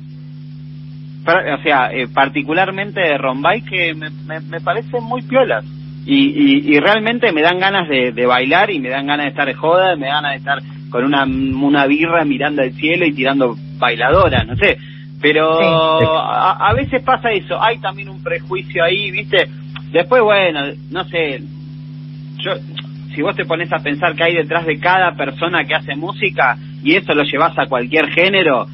o 1.25 1.61
sea, 1.61 1.91
eh, 1.93 2.07
particularmente 2.11 2.99
de 2.99 3.17
Rombay, 3.19 3.61
que 3.61 3.93
me, 3.93 4.09
me, 4.09 4.59
parecen 4.59 5.03
muy 5.03 5.21
piolas. 5.21 5.63
Y, 6.05 6.73
y, 6.73 6.79
realmente 6.79 7.31
me 7.31 7.43
dan 7.43 7.59
ganas 7.59 7.87
de, 7.87 8.25
bailar 8.25 8.71
y 8.71 8.79
me 8.79 8.89
dan 8.89 9.05
ganas 9.05 9.25
de 9.25 9.29
estar 9.29 9.45
de 9.45 9.53
joda, 9.53 9.95
me 9.95 10.07
dan 10.07 10.23
ganas 10.23 10.31
de 10.31 10.37
estar 10.37 10.59
con 10.89 11.05
una, 11.05 11.23
una 11.25 11.85
birra 11.85 12.25
mirando 12.25 12.63
al 12.63 12.73
cielo 12.73 13.05
y 13.05 13.13
tirando 13.13 13.55
bailadora, 13.77 14.43
no 14.43 14.55
sé. 14.55 14.77
Pero 15.21 16.17
a, 16.17 16.69
a, 16.69 16.73
veces 16.73 17.03
pasa 17.03 17.31
eso, 17.31 17.61
hay 17.61 17.77
también 17.77 18.09
un 18.09 18.23
prejuicio 18.23 18.83
ahí, 18.83 19.11
¿viste? 19.11 19.47
Después, 19.91 20.23
bueno, 20.23 20.61
no 20.89 21.03
sé, 21.03 21.43
yo, 22.37 22.53
si 23.19 23.23
vos 23.23 23.35
te 23.35 23.43
pones 23.43 23.69
a 23.73 23.79
pensar 23.79 24.15
que 24.15 24.23
hay 24.23 24.33
detrás 24.33 24.65
de 24.65 24.79
cada 24.79 25.11
persona 25.11 25.65
que 25.65 25.75
hace 25.75 25.93
música 25.93 26.55
y 26.81 26.95
eso 26.95 27.13
lo 27.13 27.23
llevas 27.23 27.51
a 27.59 27.65
cualquier 27.65 28.07
género, 28.11 28.65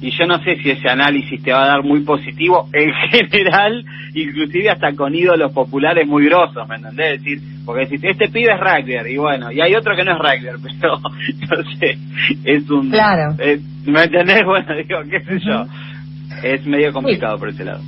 y 0.00 0.12
yo 0.12 0.28
no 0.28 0.38
sé 0.44 0.54
si 0.62 0.70
ese 0.70 0.88
análisis 0.88 1.42
te 1.42 1.50
va 1.50 1.64
a 1.64 1.66
dar 1.66 1.82
muy 1.82 2.02
positivo 2.02 2.68
en 2.72 2.92
general, 3.10 3.84
inclusive 4.14 4.70
hasta 4.70 4.94
con 4.94 5.12
ídolos 5.12 5.50
populares 5.50 6.06
muy 6.06 6.26
grosos, 6.26 6.68
¿me 6.68 6.76
entendés? 6.76 7.20
decir, 7.20 7.40
porque 7.66 7.86
si 7.86 7.96
este 8.00 8.28
pibe 8.28 8.52
es 8.52 8.60
rugby 8.60 9.12
y 9.12 9.16
bueno, 9.16 9.50
y 9.50 9.60
hay 9.60 9.74
otro 9.74 9.96
que 9.96 10.04
no 10.04 10.12
es 10.12 10.18
rugby, 10.20 10.76
pero 10.80 11.00
no 11.00 11.70
sé, 11.80 11.98
es 12.44 12.70
un... 12.70 12.90
Claro. 12.90 13.34
¿Me 13.86 14.04
entendés? 14.04 14.42
Bueno, 14.46 14.72
digo, 14.76 15.00
qué 15.10 15.18
sé 15.18 15.40
yo, 15.44 15.66
es 16.44 16.64
medio 16.64 16.92
complicado 16.92 17.40
por 17.40 17.48
ese 17.48 17.64
lado. 17.64 17.82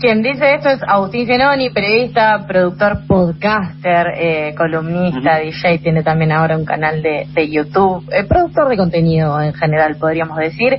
Quien 0.00 0.22
dice 0.22 0.54
esto 0.54 0.70
es 0.70 0.80
Agustín 0.82 1.26
Genoni, 1.26 1.68
periodista, 1.68 2.46
productor, 2.46 3.06
podcaster, 3.06 4.06
eh, 4.16 4.54
columnista, 4.56 5.38
DJ, 5.40 5.78
tiene 5.80 6.02
también 6.02 6.32
ahora 6.32 6.56
un 6.56 6.64
canal 6.64 7.02
de, 7.02 7.26
de 7.34 7.50
YouTube, 7.50 8.08
eh, 8.10 8.24
productor 8.24 8.70
de 8.70 8.78
contenido 8.78 9.38
en 9.42 9.52
general, 9.52 9.96
podríamos 10.00 10.38
decir. 10.38 10.74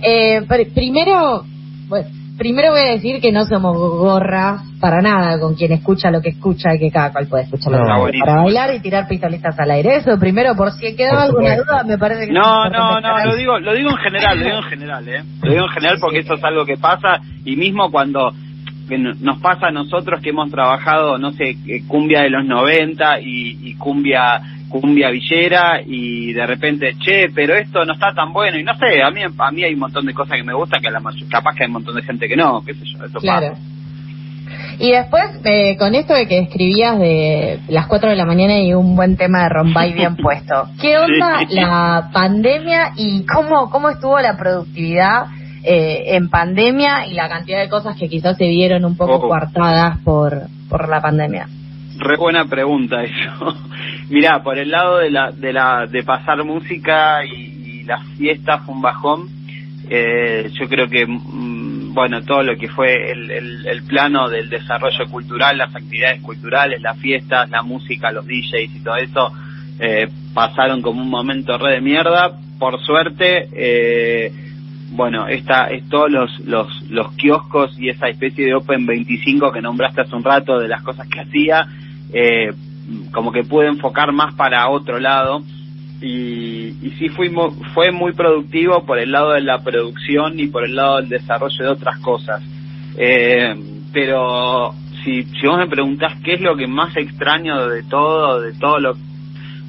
Eh, 0.00 0.40
primero, 0.74 1.44
bueno, 1.86 2.08
primero 2.38 2.70
voy 2.70 2.80
a 2.80 2.92
decir 2.92 3.20
que 3.20 3.30
no 3.30 3.44
somos 3.44 3.76
gorras 3.76 4.62
para 4.80 5.02
nada 5.02 5.38
con 5.38 5.54
quien 5.54 5.72
escucha 5.72 6.10
lo 6.10 6.22
que 6.22 6.30
escucha 6.30 6.74
y 6.74 6.78
que 6.78 6.90
cada 6.90 7.12
cual 7.12 7.26
puede 7.26 7.44
escuchar 7.44 7.72
lo 7.72 8.06
que 8.06 8.18
para 8.20 8.42
bailar 8.42 8.74
y 8.74 8.80
tirar 8.80 9.06
pistolistas 9.06 9.58
al 9.60 9.70
aire. 9.70 9.96
Eso 9.96 10.18
primero, 10.18 10.56
por 10.56 10.72
si 10.72 10.96
quedaba 10.96 11.24
alguna 11.24 11.56
duda, 11.56 11.84
me 11.84 11.98
parece 11.98 12.26
que 12.26 12.32
no, 12.32 12.70
no, 12.70 13.00
no, 13.02 13.24
lo 13.26 13.36
digo, 13.36 13.58
lo 13.58 13.74
digo 13.74 13.90
en 13.90 13.96
general, 13.98 14.38
lo 14.38 14.44
digo 14.46 14.56
en 14.56 14.64
general, 14.64 15.08
eh, 15.08 15.22
lo 15.42 15.52
digo 15.52 15.64
en 15.66 15.72
general 15.72 15.98
porque 16.00 16.20
esto 16.20 16.34
es 16.34 16.44
algo 16.44 16.64
que 16.64 16.78
pasa 16.78 17.20
y 17.44 17.54
mismo 17.54 17.90
cuando 17.90 18.32
que 18.88 18.98
nos 18.98 19.38
pasa 19.40 19.68
a 19.68 19.72
nosotros 19.72 20.20
que 20.22 20.30
hemos 20.30 20.50
trabajado, 20.50 21.18
no 21.18 21.32
sé, 21.32 21.56
eh, 21.66 21.82
cumbia 21.86 22.22
de 22.22 22.30
los 22.30 22.44
90 22.44 23.20
y, 23.20 23.58
y 23.62 23.74
cumbia 23.74 24.40
cumbia 24.72 25.10
villera 25.10 25.82
y 25.84 26.32
de 26.32 26.46
repente, 26.46 26.94
che, 26.98 27.28
pero 27.34 27.54
esto 27.54 27.84
no 27.84 27.92
está 27.92 28.14
tan 28.14 28.32
bueno 28.32 28.58
y 28.58 28.64
no 28.64 28.74
sé, 28.76 29.02
a 29.02 29.10
mí 29.10 29.20
a 29.22 29.50
mí 29.50 29.64
hay 29.64 29.74
un 29.74 29.80
montón 29.80 30.06
de 30.06 30.14
cosas 30.14 30.38
que 30.38 30.42
me 30.42 30.54
gustan 30.54 30.80
que 30.80 30.88
a 30.88 30.92
la 30.92 31.02
capaz 31.30 31.54
que 31.54 31.64
hay 31.64 31.66
un 31.66 31.74
montón 31.74 31.94
de 31.94 32.02
gente 32.02 32.26
que 32.26 32.36
no, 32.36 32.62
qué 32.64 32.72
sé 32.74 32.84
yo, 32.86 33.04
eso 33.04 33.18
claro. 33.18 33.54
Y 34.78 34.90
después, 34.90 35.24
eh, 35.44 35.76
con 35.76 35.94
esto 35.94 36.14
de 36.14 36.26
que 36.26 36.38
escribías 36.38 36.98
de 36.98 37.60
las 37.68 37.86
4 37.86 38.10
de 38.10 38.16
la 38.16 38.24
mañana 38.24 38.58
y 38.60 38.74
un 38.74 38.96
buen 38.96 39.16
tema 39.16 39.44
de 39.44 39.48
Rombay 39.50 39.92
bien 39.92 40.16
puesto, 40.16 40.68
¿qué 40.80 40.98
onda 40.98 41.40
la 41.50 42.10
pandemia 42.12 42.92
y 42.96 43.24
cómo, 43.26 43.70
cómo 43.70 43.90
estuvo 43.90 44.18
la 44.20 44.36
productividad 44.36 45.26
eh, 45.64 46.16
en 46.16 46.28
pandemia 46.28 47.06
y 47.06 47.14
la 47.14 47.28
cantidad 47.28 47.60
de 47.60 47.68
cosas 47.68 47.96
que 47.96 48.08
quizás 48.08 48.36
se 48.36 48.48
vieron 48.48 48.84
un 48.84 48.96
poco 48.96 49.20
coartadas 49.20 49.98
por, 49.98 50.48
por 50.68 50.88
la 50.88 51.00
pandemia? 51.00 51.46
Re 51.98 52.16
buena 52.16 52.46
pregunta 52.46 53.02
eso. 53.04 53.56
Mirá, 54.10 54.42
por 54.42 54.58
el 54.58 54.70
lado 54.70 54.98
de 54.98 55.10
la 55.10 55.30
de 55.30 55.52
la 55.52 55.86
de 55.86 56.02
pasar 56.02 56.42
música 56.44 57.24
y, 57.24 57.84
las 57.84 58.04
fiestas 58.16 58.62
un 58.68 58.80
bajón. 58.80 59.28
Eh, 59.90 60.50
yo 60.52 60.68
creo 60.68 60.88
que 60.88 61.04
mm, 61.04 61.92
bueno 61.92 62.22
todo 62.22 62.42
lo 62.42 62.56
que 62.56 62.68
fue 62.68 63.10
el, 63.10 63.30
el, 63.30 63.82
plano 63.82 64.28
del 64.28 64.48
desarrollo 64.48 65.04
cultural, 65.10 65.58
las 65.58 65.74
actividades 65.74 66.22
culturales, 66.22 66.80
las 66.80 66.96
fiestas, 66.98 67.50
la 67.50 67.62
música, 67.62 68.12
los 68.12 68.24
DJs 68.24 68.76
y 68.76 68.82
todo 68.84 68.96
eso 68.96 69.32
eh, 69.80 70.08
pasaron 70.32 70.80
como 70.80 71.02
un 71.02 71.10
momento 71.10 71.58
re 71.58 71.74
de 71.74 71.80
mierda. 71.80 72.32
Por 72.58 72.80
suerte. 72.80 73.48
Eh, 73.52 74.32
bueno, 74.92 75.26
esta, 75.26 75.66
es 75.70 75.88
todos 75.88 76.10
los, 76.10 76.38
los, 76.40 76.90
los 76.90 77.12
kioscos 77.12 77.78
y 77.78 77.88
esa 77.88 78.08
especie 78.08 78.44
de 78.44 78.54
Open 78.54 78.86
25 78.86 79.50
que 79.50 79.62
nombraste 79.62 80.02
hace 80.02 80.14
un 80.14 80.22
rato 80.22 80.58
de 80.58 80.68
las 80.68 80.82
cosas 80.82 81.08
que 81.08 81.20
hacía, 81.20 81.66
eh, 82.12 82.52
como 83.10 83.32
que 83.32 83.42
pude 83.42 83.68
enfocar 83.68 84.12
más 84.12 84.34
para 84.34 84.68
otro 84.68 84.98
lado 84.98 85.42
y, 86.02 86.74
y 86.82 86.94
sí 86.98 87.08
fui 87.08 87.30
fue 87.74 87.90
muy 87.92 88.12
productivo 88.12 88.84
por 88.84 88.98
el 88.98 89.12
lado 89.12 89.32
de 89.32 89.40
la 89.40 89.62
producción 89.62 90.38
y 90.38 90.48
por 90.48 90.64
el 90.64 90.74
lado 90.74 90.96
del 90.96 91.08
desarrollo 91.08 91.64
de 91.64 91.70
otras 91.70 91.98
cosas. 92.00 92.42
Eh, 92.96 93.54
pero 93.92 94.74
si, 95.04 95.22
si 95.24 95.46
vos 95.46 95.58
me 95.58 95.68
preguntás 95.68 96.14
qué 96.22 96.34
es 96.34 96.40
lo 96.40 96.56
que 96.56 96.66
más 96.66 96.96
extraño 96.96 97.66
de 97.68 97.82
todo, 97.84 98.40
de 98.40 98.52
todo 98.54 98.78
lo, 98.78 98.96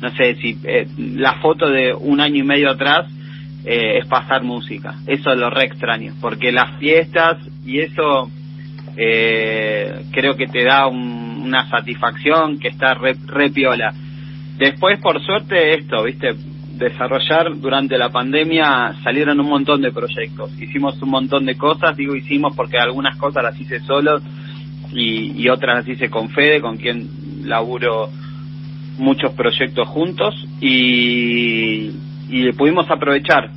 no 0.02 0.10
sé, 0.18 0.36
si 0.36 0.58
eh, 0.64 0.88
la 0.98 1.36
foto 1.36 1.70
de 1.70 1.94
un 1.94 2.20
año 2.20 2.38
y 2.38 2.44
medio 2.44 2.72
atrás, 2.72 3.08
eh, 3.66 4.00
es 4.00 4.08
pasar 4.08 4.44
música. 4.44 4.96
Eso 5.08 5.32
es 5.32 5.38
lo 5.38 5.50
re 5.50 5.66
extraño, 5.66 6.14
porque 6.20 6.52
las 6.52 6.78
fiestas 6.80 7.38
y 7.66 7.80
eso 7.80 8.30
eh, 8.98 10.06
creo 10.12 10.36
que 10.36 10.48
te 10.48 10.64
da 10.64 10.88
una 10.88 11.70
satisfacción 11.70 12.60
que 12.60 12.68
está 12.68 12.94
re, 12.94 13.16
piola. 13.52 13.94
Después, 14.58 15.00
por 15.00 15.24
suerte, 15.24 15.76
esto, 15.76 16.04
viste, 16.04 16.36
desarrollar 16.78 17.56
durante 17.56 17.98
la 17.98 18.10
pandemia 18.10 18.96
salieron 19.04 19.40
un 19.40 19.48
montón 19.48 19.82
de 19.82 19.92
proyectos. 19.92 20.52
Hicimos 20.60 21.02
un 21.02 21.10
montón 21.10 21.46
de 21.46 21.56
cosas, 21.56 21.96
digo 21.96 22.16
hicimos 22.16 22.56
porque 22.56 22.78
algunas 22.78 23.18
cosas 23.18 23.44
las 23.44 23.60
hice 23.60 23.80
solo 23.82 24.20
y, 24.92 25.42
y 25.42 25.50
otras 25.50 25.78
las 25.78 25.88
hice 25.88 26.10
con 26.10 26.30
Fede, 26.30 26.62
con 26.62 26.78
quien 26.78 27.08
laburo 27.46 28.10
muchos 28.98 29.34
proyectos 29.34 29.88
juntos 29.88 30.36
y, 30.62 31.92
y 32.34 32.52
pudimos 32.54 32.90
aprovechar. 32.90 33.52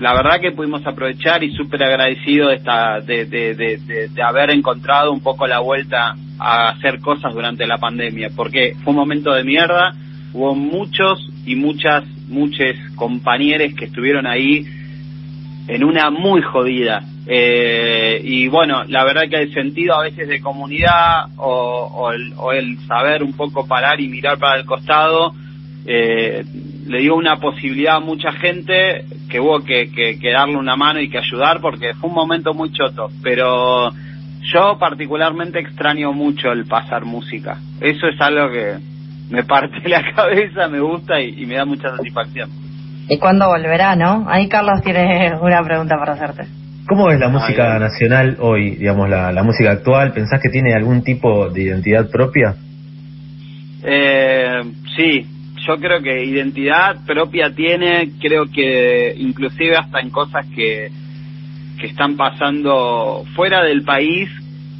La 0.00 0.14
verdad 0.14 0.40
que 0.40 0.52
pudimos 0.52 0.86
aprovechar 0.86 1.44
y 1.44 1.54
súper 1.54 1.84
agradecido 1.84 2.48
de, 2.48 2.54
esta, 2.54 3.00
de, 3.00 3.26
de, 3.26 3.54
de, 3.54 4.08
de, 4.08 4.22
haber 4.22 4.50
encontrado 4.50 5.12
un 5.12 5.20
poco 5.20 5.46
la 5.46 5.60
vuelta 5.60 6.16
a 6.38 6.70
hacer 6.70 7.00
cosas 7.00 7.34
durante 7.34 7.66
la 7.66 7.76
pandemia, 7.76 8.30
porque 8.34 8.74
fue 8.82 8.92
un 8.92 8.96
momento 8.96 9.34
de 9.34 9.44
mierda, 9.44 9.92
hubo 10.32 10.54
muchos 10.54 11.28
y 11.44 11.56
muchas, 11.56 12.04
muchos 12.28 12.74
compañeros 12.96 13.74
que 13.76 13.84
estuvieron 13.84 14.26
ahí 14.26 14.66
en 15.68 15.84
una 15.84 16.10
muy 16.10 16.40
jodida. 16.40 17.02
Eh, 17.26 18.18
y 18.24 18.48
bueno, 18.48 18.82
la 18.88 19.04
verdad 19.04 19.28
que 19.28 19.42
el 19.42 19.52
sentido 19.52 19.94
a 19.94 20.04
veces 20.04 20.26
de 20.26 20.40
comunidad 20.40 21.26
o, 21.36 21.90
o, 21.92 22.12
el, 22.12 22.32
o 22.38 22.50
el 22.50 22.78
saber 22.86 23.22
un 23.22 23.34
poco 23.34 23.66
parar 23.66 24.00
y 24.00 24.08
mirar 24.08 24.38
para 24.38 24.58
el 24.58 24.64
costado, 24.64 25.34
eh, 25.84 26.44
le 26.86 27.00
dio 27.00 27.14
una 27.14 27.36
posibilidad 27.36 27.96
a 27.96 28.00
mucha 28.00 28.32
gente 28.32 29.04
que 29.28 29.40
hubo 29.40 29.60
que, 29.60 29.90
que, 29.90 30.30
darle 30.30 30.56
una 30.56 30.76
mano 30.76 31.00
y 31.00 31.08
que 31.08 31.18
ayudar 31.18 31.60
porque 31.60 31.94
fue 31.94 32.10
un 32.10 32.14
momento 32.16 32.54
muy 32.54 32.72
choto, 32.72 33.08
pero 33.22 33.90
yo 34.52 34.78
particularmente 34.78 35.60
extraño 35.60 36.12
mucho 36.12 36.50
el 36.50 36.66
pasar 36.66 37.04
música. 37.04 37.58
Eso 37.80 38.08
es 38.08 38.20
algo 38.20 38.50
que 38.50 38.76
me 39.30 39.44
parte 39.44 39.76
la 39.88 40.12
cabeza, 40.14 40.68
me 40.68 40.80
gusta 40.80 41.20
y, 41.20 41.46
me 41.46 41.54
da 41.54 41.64
mucha 41.64 41.90
satisfacción. 41.96 42.50
¿Y 43.08 43.18
cuándo 43.18 43.48
volverá, 43.48 43.96
no? 43.96 44.26
Ahí 44.28 44.48
Carlos 44.48 44.80
tiene 44.82 45.32
una 45.40 45.62
pregunta 45.62 45.96
para 45.98 46.12
hacerte. 46.14 46.44
¿Cómo 46.86 47.10
es 47.10 47.18
la 47.18 47.28
música 47.28 47.78
nacional 47.78 48.36
hoy, 48.40 48.76
digamos, 48.76 49.08
la, 49.08 49.32
la 49.32 49.42
música 49.42 49.70
actual? 49.70 50.12
¿Pensás 50.12 50.40
que 50.42 50.50
tiene 50.50 50.74
algún 50.74 51.02
tipo 51.02 51.48
de 51.48 51.62
identidad 51.62 52.10
propia? 52.10 52.56
Eh, 53.84 54.62
sí, 54.96 55.26
yo 55.66 55.76
creo 55.78 56.02
que 56.02 56.24
identidad 56.24 57.04
propia 57.06 57.54
tiene, 57.54 58.12
creo 58.20 58.46
que 58.46 59.14
inclusive 59.16 59.76
hasta 59.76 60.00
en 60.00 60.10
cosas 60.10 60.46
que, 60.54 60.90
que 61.78 61.86
están 61.86 62.16
pasando 62.16 63.24
fuera 63.34 63.62
del 63.62 63.82
país 63.82 64.30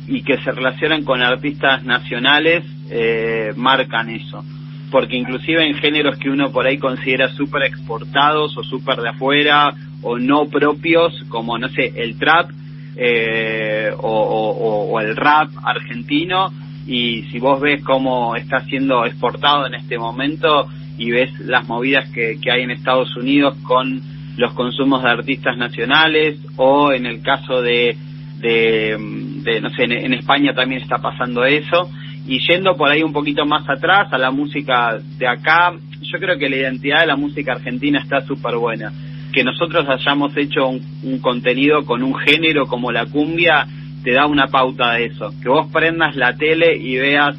y 0.06 0.22
que 0.22 0.38
se 0.38 0.50
relacionan 0.50 1.04
con 1.04 1.22
artistas 1.22 1.84
nacionales, 1.84 2.64
eh, 2.90 3.52
marcan 3.56 4.10
eso. 4.10 4.44
Porque 4.90 5.16
inclusive 5.16 5.66
en 5.66 5.74
géneros 5.74 6.18
que 6.18 6.28
uno 6.28 6.50
por 6.52 6.66
ahí 6.66 6.78
considera 6.78 7.28
súper 7.30 7.62
exportados 7.62 8.56
o 8.58 8.62
súper 8.62 8.98
de 8.98 9.10
afuera 9.10 9.74
o 10.02 10.18
no 10.18 10.46
propios, 10.46 11.24
como 11.28 11.56
no 11.58 11.68
sé, 11.68 11.92
el 11.96 12.18
trap 12.18 12.50
eh, 12.96 13.90
o, 13.98 14.88
o 14.90 15.00
el 15.00 15.16
rap 15.16 15.48
argentino, 15.64 16.52
y 16.86 17.22
si 17.30 17.38
vos 17.38 17.60
ves 17.60 17.82
cómo 17.84 18.36
está 18.36 18.60
siendo 18.60 19.04
exportado 19.04 19.66
en 19.66 19.74
este 19.74 19.98
momento 19.98 20.68
y 20.98 21.10
ves 21.10 21.38
las 21.40 21.66
movidas 21.66 22.10
que, 22.10 22.38
que 22.40 22.50
hay 22.50 22.62
en 22.62 22.70
Estados 22.70 23.16
Unidos 23.16 23.56
con 23.62 24.00
los 24.36 24.52
consumos 24.54 25.02
de 25.02 25.10
artistas 25.10 25.56
nacionales 25.56 26.38
o 26.56 26.92
en 26.92 27.06
el 27.06 27.22
caso 27.22 27.60
de, 27.60 27.96
de, 28.38 29.60
no 29.60 29.70
sé, 29.70 29.84
en, 29.84 30.14
España 30.14 30.54
también 30.54 30.82
está 30.82 30.98
pasando 30.98 31.44
eso 31.44 31.90
y 32.26 32.38
yendo 32.48 32.76
por 32.76 32.90
ahí 32.90 33.02
un 33.02 33.12
poquito 33.12 33.44
más 33.44 33.68
atrás 33.68 34.12
a 34.12 34.18
la 34.18 34.30
música 34.30 34.98
de 35.18 35.26
acá, 35.26 35.74
yo 36.00 36.18
creo 36.18 36.38
que 36.38 36.48
la 36.48 36.56
identidad 36.56 37.00
de 37.00 37.06
la 37.06 37.16
música 37.16 37.52
argentina 37.52 38.00
está 38.00 38.20
súper 38.20 38.56
buena. 38.56 38.92
Que 39.32 39.42
nosotros 39.42 39.88
hayamos 39.88 40.36
hecho 40.36 40.68
un 40.68 41.18
contenido 41.20 41.84
con 41.84 42.02
un 42.02 42.14
género 42.14 42.66
como 42.66 42.92
la 42.92 43.06
cumbia 43.06 43.66
te 44.02 44.12
da 44.12 44.26
una 44.26 44.49
pauta 44.49 44.92
de 44.92 45.06
eso. 45.06 45.32
Que 45.42 45.49
vos 45.49 45.66
prendas 45.73 46.16
la 46.16 46.37
tele 46.37 46.76
y 46.76 46.97
veas, 46.97 47.37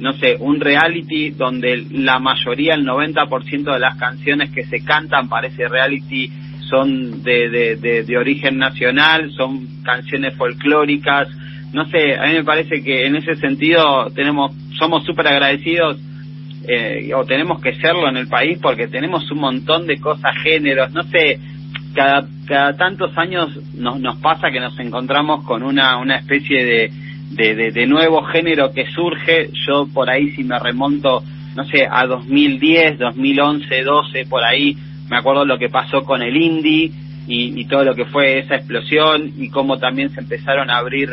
no 0.00 0.12
sé, 0.14 0.36
un 0.38 0.60
reality 0.60 1.30
donde 1.30 1.86
la 1.90 2.18
mayoría, 2.18 2.74
el 2.74 2.86
90% 2.86 3.72
de 3.72 3.78
las 3.78 3.96
canciones 3.96 4.50
que 4.50 4.64
se 4.64 4.84
cantan 4.84 5.28
para 5.28 5.48
ese 5.48 5.68
reality 5.68 6.30
son 6.68 7.22
de, 7.22 7.76
de, 7.76 8.02
de, 8.02 8.18
origen 8.18 8.58
nacional, 8.58 9.30
son 9.32 9.82
canciones 9.82 10.34
folclóricas. 10.34 11.28
No 11.72 11.86
sé, 11.86 12.16
a 12.16 12.26
mí 12.26 12.34
me 12.34 12.44
parece 12.44 12.82
que 12.82 13.06
en 13.06 13.16
ese 13.16 13.36
sentido 13.36 14.10
tenemos, 14.14 14.52
somos 14.78 15.04
súper 15.04 15.28
agradecidos 15.28 15.98
eh, 16.68 17.12
o 17.14 17.24
tenemos 17.24 17.60
que 17.60 17.74
serlo 17.76 18.08
en 18.08 18.16
el 18.16 18.26
país 18.26 18.58
porque 18.60 18.88
tenemos 18.88 19.30
un 19.30 19.38
montón 19.38 19.86
de 19.86 19.98
cosas, 19.98 20.34
géneros, 20.42 20.92
no 20.92 21.04
sé, 21.04 21.38
cada, 21.94 22.26
cada 22.46 22.76
tantos 22.76 23.16
años 23.18 23.50
nos, 23.74 24.00
nos 24.00 24.16
pasa 24.18 24.50
que 24.50 24.60
nos 24.60 24.78
encontramos 24.78 25.44
con 25.44 25.62
una, 25.62 25.98
una 25.98 26.16
especie 26.16 26.64
de, 26.64 27.72
de, 27.72 27.86
nuevo 27.86 28.22
género 28.22 28.72
que 28.72 28.86
surge. 28.90 29.50
Yo 29.66 29.86
por 29.92 30.08
ahí 30.08 30.30
si 30.30 30.44
me 30.44 30.58
remonto, 30.58 31.22
no 31.54 31.64
sé, 31.64 31.86
a 31.90 32.06
2010, 32.06 32.98
2011, 32.98 33.82
12, 33.82 34.26
por 34.26 34.44
ahí, 34.44 34.76
me 35.10 35.16
acuerdo 35.16 35.44
lo 35.44 35.58
que 35.58 35.68
pasó 35.68 36.02
con 36.04 36.22
el 36.22 36.36
indie 36.36 36.90
y, 37.26 37.60
y 37.60 37.64
todo 37.66 37.84
lo 37.84 37.94
que 37.94 38.06
fue 38.06 38.38
esa 38.38 38.56
explosión 38.56 39.32
y 39.36 39.50
cómo 39.50 39.78
también 39.78 40.10
se 40.10 40.20
empezaron 40.20 40.70
a 40.70 40.78
abrir 40.78 41.10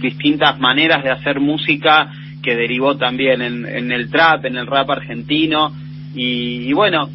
distintas 0.00 0.58
maneras 0.58 1.02
de 1.02 1.10
hacer 1.10 1.40
música 1.40 2.10
que 2.42 2.54
derivó 2.54 2.96
también 2.96 3.42
en, 3.42 3.66
en 3.66 3.92
el 3.92 4.10
trap, 4.10 4.44
en 4.44 4.56
el 4.56 4.66
rap 4.66 4.90
argentino. 4.90 5.72
Y, 6.14 6.68
y 6.68 6.72
bueno, 6.72 7.08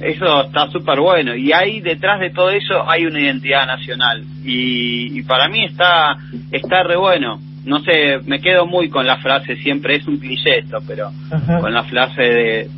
eso 0.00 0.44
está 0.44 0.68
súper 0.70 1.00
bueno. 1.00 1.34
Y 1.34 1.52
ahí 1.52 1.80
detrás 1.80 2.20
de 2.20 2.30
todo 2.30 2.50
eso 2.50 2.88
hay 2.88 3.06
una 3.06 3.20
identidad 3.20 3.66
nacional. 3.66 4.24
Y, 4.44 5.22
para 5.22 5.48
mí 5.48 5.64
está 5.64 6.16
está 6.50 6.82
re 6.82 6.96
bueno. 6.96 7.38
No 7.64 7.80
sé 7.80 8.18
me 8.26 8.40
quedo 8.40 8.66
muy 8.66 8.88
con 8.88 9.06
la 9.06 9.18
frase 9.18 9.56
siempre 9.56 9.96
es 9.96 10.06
un 10.08 10.18
cliché 10.18 10.58
esto 10.58 10.78
pero 10.84 11.12
con 11.60 11.72
la 11.72 11.84
frase 11.84 12.22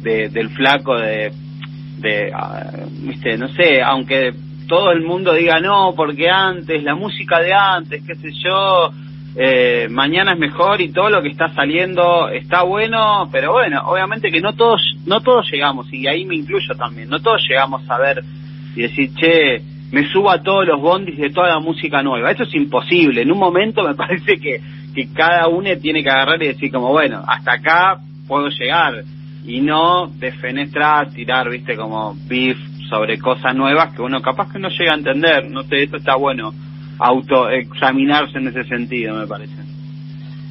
de, 0.02 0.28
del 0.28 0.50
flaco 0.50 0.98
de 0.98 1.32
de 2.00 2.30
ah, 2.34 2.70
viste 3.00 3.38
no 3.38 3.48
sé 3.48 3.80
aunque 3.80 4.34
todo 4.68 4.92
el 4.92 5.00
mundo 5.00 5.32
diga 5.32 5.58
no 5.58 5.94
porque 5.96 6.28
antes 6.28 6.82
la 6.82 6.94
música 6.94 7.40
de 7.40 7.54
antes 7.54 8.02
qué 8.06 8.14
sé 8.14 8.30
yo 8.44 8.90
eh, 9.36 9.88
mañana 9.90 10.32
es 10.32 10.38
mejor 10.38 10.80
y 10.80 10.92
todo 10.92 11.10
lo 11.10 11.22
que 11.22 11.28
está 11.28 11.52
saliendo 11.54 12.28
está 12.28 12.62
bueno, 12.62 13.28
pero 13.32 13.52
bueno, 13.52 13.82
obviamente 13.86 14.30
que 14.30 14.40
no 14.40 14.52
todos, 14.52 14.80
no 15.06 15.20
todos 15.20 15.50
llegamos, 15.50 15.92
y 15.92 16.06
ahí 16.06 16.24
me 16.24 16.36
incluyo 16.36 16.74
también, 16.76 17.08
no 17.08 17.20
todos 17.20 17.42
llegamos 17.48 17.88
a 17.90 17.98
ver 17.98 18.22
y 18.76 18.82
decir, 18.82 19.10
che, 19.14 19.62
me 19.92 20.08
subo 20.08 20.30
a 20.30 20.42
todos 20.42 20.66
los 20.66 20.80
bondis 20.80 21.16
de 21.18 21.30
toda 21.30 21.48
la 21.48 21.60
música 21.60 22.02
nueva. 22.02 22.30
Eso 22.32 22.42
es 22.42 22.54
imposible. 22.54 23.22
En 23.22 23.30
un 23.30 23.38
momento 23.38 23.84
me 23.84 23.94
parece 23.94 24.38
que, 24.38 24.60
que 24.94 25.12
cada 25.12 25.46
uno 25.48 25.70
tiene 25.80 26.02
que 26.02 26.10
agarrar 26.10 26.42
y 26.42 26.48
decir 26.48 26.72
como, 26.72 26.88
bueno, 26.88 27.22
hasta 27.26 27.52
acá 27.52 27.98
puedo 28.26 28.48
llegar. 28.48 29.04
Y 29.46 29.60
no 29.60 30.08
defenestrar, 30.08 31.10
tirar, 31.12 31.48
viste, 31.50 31.76
como 31.76 32.16
beef 32.26 32.58
sobre 32.88 33.18
cosas 33.18 33.54
nuevas 33.54 33.94
que 33.94 34.02
uno 34.02 34.20
capaz 34.20 34.52
que 34.52 34.58
no 34.58 34.68
llega 34.68 34.92
a 34.92 34.98
entender. 34.98 35.48
No 35.50 35.62
sé, 35.62 35.84
eso 35.84 35.96
está 35.96 36.16
bueno 36.16 36.52
autoexaminarse 36.98 38.38
en 38.38 38.48
ese 38.48 38.64
sentido, 38.64 39.14
me 39.14 39.26
parece. 39.26 39.64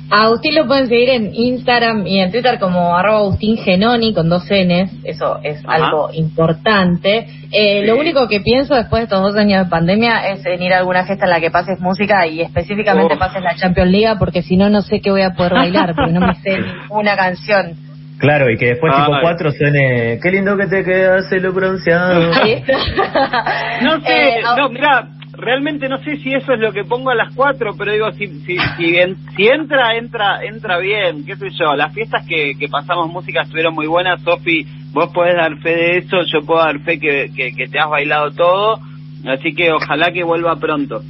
A 0.10 0.26
Agustín 0.26 0.54
lo 0.54 0.68
pueden 0.68 0.88
seguir 0.88 1.10
en 1.10 1.34
Instagram 1.34 2.06
y 2.06 2.20
en 2.20 2.32
Twitter 2.32 2.60
como 2.60 2.96
arroba 2.96 3.20
Agustín 3.20 3.58
Genoni 3.58 4.14
con 4.14 4.30
dos 4.30 4.44
Ns, 4.44 4.92
eso 5.04 5.40
es 5.42 5.64
algo 5.66 6.10
importante. 6.14 7.26
Eh, 7.52 7.84
Lo 7.88 7.98
único 7.98 8.28
que 8.28 8.42
pienso 8.42 8.76
después 8.76 9.00
de 9.00 9.04
estos 9.06 9.22
dos 9.22 9.36
años 9.36 9.64
de 9.64 9.70
pandemia 9.72 10.30
es 10.30 10.46
en 10.46 10.62
ir 10.62 10.74
a 10.74 10.80
alguna 10.80 11.06
fiesta 11.06 11.26
en 11.26 11.32
la 11.32 11.40
que 11.40 11.50
pases 11.50 11.80
música 11.80 12.28
y 12.28 12.42
específicamente 12.42 13.18
pases 13.18 13.42
la 13.42 13.56
Champions 13.56 13.90
League 13.90 14.16
porque 14.20 14.44
si 14.44 14.56
no, 14.56 14.70
no 14.70 14.82
sé 14.82 15.00
qué 15.02 15.10
voy 15.10 15.22
a 15.22 15.32
poder 15.32 15.54
bailar 15.54 15.96
porque 15.96 16.12
no 16.12 16.20
me 16.20 16.36
sé 16.36 16.60
ninguna 16.82 17.16
canción. 17.16 17.74
Claro, 18.20 18.52
y 18.52 18.58
que 18.58 18.68
después 18.68 18.94
tipo 18.96 19.14
4 19.20 19.52
suene, 19.52 20.20
qué 20.22 20.32
lindo 20.32 20.56
que 20.56 20.68
te 20.68 20.84
quedas 20.84 21.32
el 21.32 21.50
bronceado. 21.50 22.20
no 23.82 24.00
sé, 24.02 24.30
eh, 24.30 24.42
no, 24.56 24.70
mira, 24.70 25.08
realmente 25.44 25.88
no 25.90 25.98
sé 26.00 26.18
si 26.18 26.34
eso 26.34 26.54
es 26.54 26.60
lo 26.60 26.72
que 26.72 26.84
pongo 26.84 27.10
a 27.10 27.16
las 27.16 27.34
4, 27.36 27.72
pero 27.78 27.92
digo, 27.92 28.12
si, 28.14 28.28
si, 28.28 28.58
si, 28.78 29.48
entra, 29.48 29.96
entra 29.96 30.44
entra 30.44 30.78
bien, 30.80 31.26
qué 31.26 31.36
sé 31.36 31.50
yo. 31.52 31.76
Las 31.76 31.94
fiestas 31.94 32.26
que, 32.28 32.54
que 32.58 32.68
pasamos 32.68 33.12
música 33.12 33.42
estuvieron 33.42 33.76
muy 33.76 33.88
buenas, 33.88 34.22
Sofi, 34.22 34.66
vos 34.92 35.12
podés 35.14 35.36
dar 35.36 35.56
fe 35.58 35.76
de 35.76 35.98
eso, 35.98 36.18
yo 36.32 36.46
puedo 36.46 36.64
dar 36.64 36.80
fe 36.80 37.00
que, 37.00 37.32
que, 37.36 37.68
te 37.68 37.80
has 37.80 37.90
bailado 37.90 38.32
todo, 38.32 38.80
así 39.28 39.54
que 39.54 39.72
ojalá 39.72 40.12
que 40.12 40.24
vuelva 40.24 40.56
pronto. 40.56 41.02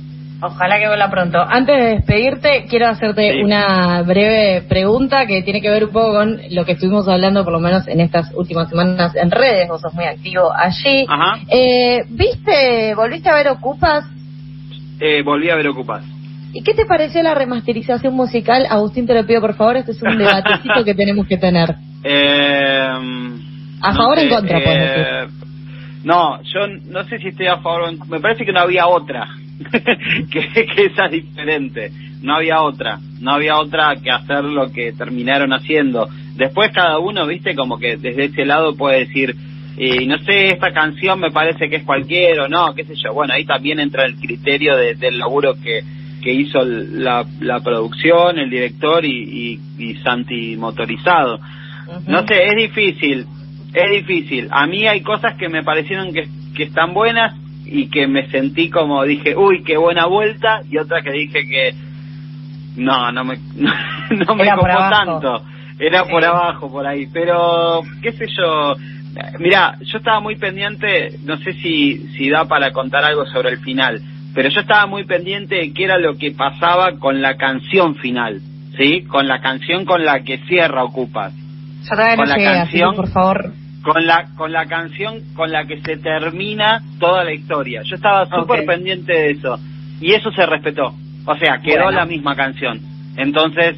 Ojalá 0.41 0.77
que 0.77 0.87
vuelva 0.87 1.09
pronto. 1.09 1.39
Antes 1.39 1.77
de 1.77 1.89
despedirte, 1.95 2.65
quiero 2.69 2.87
hacerte 2.87 3.41
una 3.41 4.01
breve 4.01 4.63
pregunta 4.67 5.25
que 5.25 5.41
tiene 5.41 5.61
que 5.61 5.69
ver 5.69 5.85
un 5.85 5.91
poco 5.91 6.13
con 6.13 6.37
lo 6.51 6.65
que 6.65 6.73
estuvimos 6.73 7.07
hablando, 7.07 7.45
por 7.45 7.53
lo 7.53 7.61
menos 7.61 7.87
en 7.87 8.01
estas 8.01 8.29
últimas 8.35 8.69
semanas 8.69 9.15
en 9.15 9.31
redes. 9.31 9.69
Vos 9.69 9.79
sos 9.79 9.93
muy 9.93 10.03
activo 10.03 10.51
allí. 10.53 11.05
Eh, 11.49 12.03
¿Viste, 12.09 12.93
volviste 12.93 13.29
a 13.29 13.35
ver 13.35 13.47
Ocupas? 13.49 14.03
Eh, 14.99 15.21
volví 15.23 15.49
a 15.49 15.55
ver 15.55 15.67
Ocupas. 15.67 16.03
¿Y 16.53 16.61
qué 16.61 16.73
te 16.73 16.85
pareció 16.85 17.23
la 17.23 17.33
remasterización 17.33 18.13
musical? 18.13 18.67
Agustín, 18.69 19.07
te 19.07 19.13
lo 19.15 19.25
pido 19.25 19.41
por 19.41 19.55
favor, 19.55 19.77
este 19.77 19.91
es 19.91 20.01
un 20.01 20.17
debatecito 20.17 20.83
que 20.85 20.93
tenemos 20.93 21.27
que 21.27 21.37
tener. 21.37 21.75
Eh, 22.03 22.87
¿A 23.81 23.93
favor 23.95 24.17
o 24.17 24.21
en 24.21 24.29
contra, 24.29 24.59
eh, 24.59 25.27
No, 26.03 26.41
yo 26.43 26.67
no 26.85 27.03
sé 27.05 27.17
si 27.19 27.29
estoy 27.29 27.47
a 27.47 27.57
favor 27.57 27.91
Me 28.07 28.19
parece 28.19 28.45
que 28.45 28.51
no 28.51 28.59
había 28.59 28.87
otra. 28.87 29.27
que, 30.31 30.49
que 30.51 30.85
esa 30.85 31.05
es 31.05 31.11
diferente. 31.11 31.91
No 32.21 32.35
había 32.35 32.61
otra. 32.61 32.99
No 33.19 33.31
había 33.31 33.57
otra 33.57 33.95
que 33.95 34.11
hacer 34.11 34.43
lo 34.43 34.71
que 34.71 34.93
terminaron 34.93 35.53
haciendo. 35.53 36.07
Después 36.35 36.71
cada 36.71 36.99
uno, 36.99 37.25
viste, 37.25 37.55
como 37.55 37.77
que 37.77 37.97
desde 37.97 38.25
ese 38.25 38.45
lado 38.45 38.75
puede 38.75 38.99
decir 38.99 39.35
y 39.75 40.05
no 40.05 40.19
sé, 40.19 40.47
esta 40.47 40.71
canción 40.71 41.19
me 41.19 41.31
parece 41.31 41.69
que 41.69 41.77
es 41.77 41.83
cualquiera 41.83 42.45
o 42.45 42.47
no, 42.47 42.73
qué 42.75 42.83
sé 42.83 42.95
yo. 42.95 43.13
Bueno, 43.13 43.33
ahí 43.33 43.45
también 43.45 43.79
entra 43.79 44.05
el 44.05 44.15
criterio 44.15 44.75
del 44.75 45.17
laburo 45.17 45.55
que, 45.55 45.81
que 46.21 46.31
hizo 46.31 46.59
la, 46.63 47.25
la 47.41 47.59
producción, 47.61 48.37
el 48.37 48.49
director 48.49 49.03
y, 49.03 49.59
y, 49.77 49.95
Santi 50.03 50.55
motorizado. 50.57 51.39
No 52.07 52.25
sé, 52.27 52.45
es 52.45 52.55
difícil, 52.55 53.25
es 53.73 53.91
difícil. 53.91 54.47
A 54.51 54.67
mí 54.67 54.87
hay 54.87 55.01
cosas 55.01 55.35
que 55.37 55.49
me 55.49 55.63
parecieron 55.63 56.13
que, 56.13 56.27
que 56.55 56.63
están 56.63 56.93
buenas 56.93 57.35
y 57.65 57.89
que 57.89 58.07
me 58.07 58.29
sentí 58.29 58.69
como 58.69 59.03
dije, 59.03 59.35
uy, 59.35 59.63
qué 59.63 59.77
buena 59.77 60.05
vuelta, 60.05 60.61
y 60.69 60.77
otras 60.77 61.03
que 61.03 61.11
dije 61.11 61.47
que 61.47 61.73
no, 62.77 63.11
no 63.11 63.23
me, 63.23 63.37
no, 63.55 64.35
me 64.35 64.49
copó 64.49 64.67
tanto. 64.67 65.43
Era 65.79 66.05
por 66.05 66.23
abajo, 66.23 66.71
por 66.71 66.85
ahí. 66.85 67.07
Pero, 67.11 67.81
qué 68.01 68.11
sé 68.11 68.27
yo, 68.27 68.75
Mira, 69.39 69.77
yo 69.81 69.97
estaba 69.97 70.19
muy 70.19 70.35
pendiente, 70.35 71.17
no 71.23 71.37
sé 71.37 71.53
si, 71.53 72.07
si 72.17 72.29
da 72.29 72.45
para 72.45 72.71
contar 72.71 73.03
algo 73.03 73.25
sobre 73.27 73.49
el 73.49 73.59
final, 73.59 74.01
pero 74.33 74.49
yo 74.49 74.61
estaba 74.61 74.85
muy 74.87 75.03
pendiente 75.05 75.55
de 75.55 75.73
qué 75.73 75.83
era 75.85 75.97
lo 75.97 76.17
que 76.17 76.31
pasaba 76.31 76.97
con 76.99 77.21
la 77.21 77.37
canción 77.37 77.95
final, 77.95 78.41
¿sí? 78.77 79.03
Con 79.03 79.27
la 79.27 79.39
canción 79.41 79.85
con 79.85 80.03
la 80.03 80.21
que 80.21 80.39
cierra 80.47 80.83
Ocupas. 80.83 81.33
Yo 81.83 81.89
todavía 81.89 82.15
Con 82.15 82.25
no 82.25 82.31
la 82.31 82.37
llegué, 82.37 82.53
canción- 82.53 82.95
por 82.95 83.09
favor. 83.11 83.53
Con 83.83 84.07
la, 84.07 84.29
con 84.37 84.51
la 84.53 84.65
canción 84.65 85.21
con 85.35 85.51
la 85.51 85.65
que 85.65 85.81
se 85.81 85.97
termina 85.97 86.81
toda 86.99 87.25
la 87.25 87.33
historia. 87.33 87.81
Yo 87.83 87.95
estaba 87.97 88.25
súper 88.27 88.65
pendiente 88.65 89.11
de 89.11 89.31
eso. 89.31 89.59
Y 89.99 90.13
eso 90.13 90.31
se 90.31 90.45
respetó. 90.45 90.93
O 91.25 91.35
sea, 91.35 91.59
quedó 91.61 91.83
Bueno. 91.85 91.99
la 91.99 92.05
misma 92.05 92.33
canción. 92.35 92.79
Entonces 93.17 93.75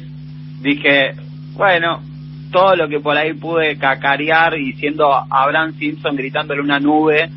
dije, 0.62 1.10
bueno, 1.54 2.00
todo 2.50 2.74
lo 2.76 2.88
que 2.88 3.00
por 3.00 3.16
ahí 3.16 3.32
pude 3.34 3.76
cacarear 3.76 4.58
y 4.58 4.72
siendo 4.74 5.12
Abraham 5.30 5.74
Simpson 5.78 6.16
gritándole 6.16 6.60
una 6.60 6.78
nube, 6.80 7.28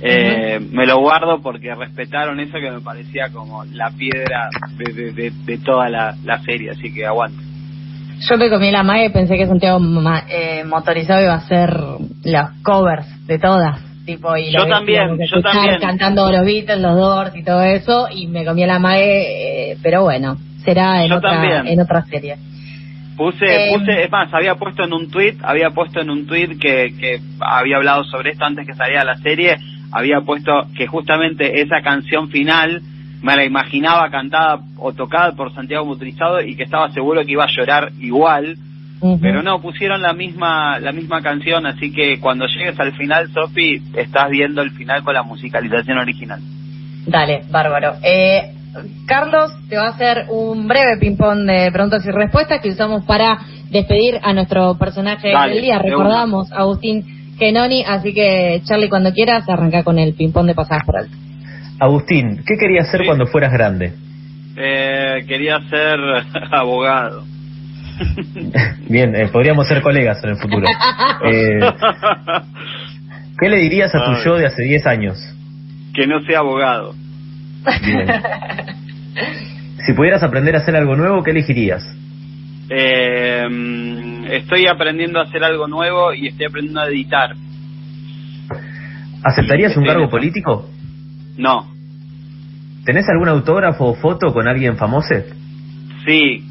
eh, 0.00 0.58
me 0.72 0.86
lo 0.86 0.98
guardo 1.00 1.40
porque 1.40 1.74
respetaron 1.74 2.40
eso 2.40 2.54
que 2.54 2.70
me 2.70 2.80
parecía 2.80 3.28
como 3.32 3.64
la 3.66 3.90
piedra 3.90 4.48
de, 4.76 4.92
de, 4.92 5.12
de- 5.12 5.32
de 5.44 5.58
toda 5.58 5.88
la, 5.88 6.14
la 6.24 6.38
serie. 6.40 6.70
Así 6.70 6.92
que 6.92 7.06
aguante. 7.06 7.42
Yo 8.28 8.36
me 8.36 8.48
comí 8.50 8.70
la 8.70 8.82
magia 8.82 9.06
y 9.06 9.10
pensé 9.10 9.36
que 9.36 9.46
Santiago 9.46 9.78
ma- 9.80 10.24
eh, 10.28 10.64
motorizado 10.64 11.22
iba 11.22 11.34
a 11.34 11.38
hacer 11.38 11.70
los 12.24 12.50
covers 12.62 13.26
de 13.26 13.38
todas. 13.38 13.80
Tipo, 14.04 14.36
y 14.36 14.50
Yo 14.52 14.66
también, 14.66 15.16
yo 15.32 15.40
también. 15.42 15.80
cantando 15.80 16.30
los 16.32 16.44
Beatles, 16.44 16.80
los 16.80 16.96
Doors 16.96 17.36
y 17.36 17.44
todo 17.44 17.62
eso, 17.62 18.08
y 18.10 18.26
me 18.26 18.44
comí 18.44 18.66
la 18.66 18.80
mague, 18.80 19.72
eh, 19.72 19.76
pero 19.80 20.02
bueno, 20.02 20.36
será 20.64 21.04
en 21.04 21.10
Yo 21.10 21.16
otra 21.18 21.30
también. 21.30 21.66
en 21.68 21.80
otra 21.80 22.02
serie. 22.06 22.36
Puse, 23.16 23.44
Eh, 23.44 23.72
puse, 23.72 24.04
es 24.04 24.10
más, 24.10 24.32
había 24.32 24.54
puesto 24.54 24.84
en 24.84 24.92
un 24.92 25.10
tweet, 25.10 25.36
había 25.42 25.70
puesto 25.70 26.00
en 26.00 26.10
un 26.10 26.26
tweet 26.26 26.58
que, 26.58 26.94
que 26.98 27.20
había 27.40 27.76
hablado 27.76 28.04
sobre 28.04 28.30
esto 28.30 28.44
antes 28.44 28.66
que 28.66 28.74
saliera 28.74 29.04
la 29.04 29.16
serie, 29.16 29.56
había 29.92 30.20
puesto 30.22 30.52
que 30.76 30.86
justamente 30.86 31.60
esa 31.60 31.82
canción 31.82 32.28
final 32.28 32.80
me 33.22 33.36
la 33.36 33.44
imaginaba 33.44 34.10
cantada 34.10 34.60
o 34.78 34.92
tocada 34.92 35.32
por 35.32 35.54
Santiago 35.54 35.84
Motorizado 35.84 36.40
y 36.40 36.56
que 36.56 36.64
estaba 36.64 36.90
seguro 36.90 37.24
que 37.24 37.32
iba 37.32 37.44
a 37.44 37.54
llorar 37.54 37.92
igual, 38.00 38.56
pero 39.20 39.42
no, 39.42 39.60
pusieron 39.60 40.00
la 40.00 40.12
misma, 40.12 40.78
la 40.78 40.92
misma 40.92 41.20
canción, 41.22 41.66
así 41.66 41.92
que 41.92 42.20
cuando 42.20 42.46
llegues 42.46 42.78
al 42.78 42.92
final, 42.92 43.28
Sofi, 43.32 43.82
estás 43.96 44.30
viendo 44.30 44.62
el 44.62 44.70
final 44.70 45.02
con 45.02 45.14
la 45.14 45.24
musicalización 45.24 45.98
original. 45.98 46.40
Dale, 47.06 47.42
bárbaro. 47.50 47.94
Eh, 48.02 48.52
Carlos 49.06 49.52
te 49.68 49.76
va 49.76 49.86
a 49.86 49.90
hacer 49.90 50.26
un 50.30 50.66
breve 50.66 50.96
ping-pong 50.98 51.40
de 51.46 51.70
preguntas 51.72 52.04
y 52.06 52.10
respuestas 52.10 52.60
que 52.60 52.70
usamos 52.70 53.04
para 53.04 53.38
despedir 53.70 54.18
a 54.22 54.32
nuestro 54.32 54.76
personaje 54.78 55.30
Dale, 55.32 55.54
del 55.54 55.62
día. 55.62 55.78
Recordamos 55.78 56.50
a 56.52 56.58
Agustín 56.60 57.34
Genoni, 57.38 57.84
así 57.86 58.12
que 58.14 58.62
Charlie, 58.64 58.88
cuando 58.88 59.12
quieras, 59.12 59.48
arranca 59.48 59.82
con 59.82 59.98
el 59.98 60.14
ping-pong 60.14 60.46
de 60.46 60.54
pasadas 60.54 60.84
por 60.84 60.96
alto. 60.96 61.12
Agustín, 61.80 62.42
¿qué 62.46 62.56
querías 62.58 62.88
hacer 62.88 63.00
Sí. 63.00 63.06
cuando 63.06 63.26
fueras 63.26 63.52
grande? 63.52 63.92
Eh, 64.56 65.24
quería 65.26 65.58
ser 65.68 65.98
abogado. 66.52 67.24
Bien, 68.88 69.14
eh, 69.14 69.28
podríamos 69.28 69.66
ser 69.68 69.82
colegas 69.82 70.22
en 70.24 70.30
el 70.30 70.36
futuro. 70.36 70.66
Eh, 71.24 71.60
¿Qué 73.38 73.48
le 73.48 73.58
dirías 73.58 73.94
a 73.94 74.04
tu 74.04 74.10
Ay. 74.10 74.24
yo 74.24 74.36
de 74.36 74.46
hace 74.46 74.62
10 74.62 74.86
años? 74.86 75.18
que 75.94 76.06
no 76.06 76.20
sea 76.22 76.38
abogado. 76.40 76.94
Si 79.84 79.94
pudieras 79.94 80.22
aprender 80.22 80.54
a 80.54 80.58
hacer 80.60 80.76
algo 80.76 80.94
nuevo, 80.94 81.24
¿qué 81.24 81.32
elegirías? 81.32 81.82
Eh, 82.70 83.48
estoy 84.30 84.68
aprendiendo 84.68 85.18
a 85.18 85.24
hacer 85.24 85.42
algo 85.42 85.66
nuevo 85.66 86.14
y 86.14 86.28
estoy 86.28 86.46
aprendiendo 86.46 86.82
a 86.82 86.86
editar. 86.86 87.34
¿Aceptarías 89.24 89.76
un 89.76 89.84
cargo 89.84 90.08
político? 90.08 90.70
No, 91.36 91.72
¿Tenés 92.84 93.08
algún 93.08 93.28
autógrafo 93.28 93.86
o 93.86 93.94
foto 93.94 94.32
con 94.32 94.48
alguien 94.48 94.76
famoso? 94.76 95.14
sí, 96.04 96.42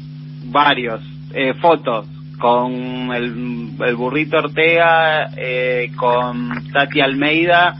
varios. 0.46 1.02
Eh, 1.34 1.54
fotos 1.54 2.06
con 2.38 3.12
el, 3.12 3.74
el 3.80 3.96
burrito 3.96 4.38
Ortega, 4.38 5.30
eh, 5.36 5.90
con 5.96 6.70
Tati 6.72 7.00
Almeida 7.00 7.74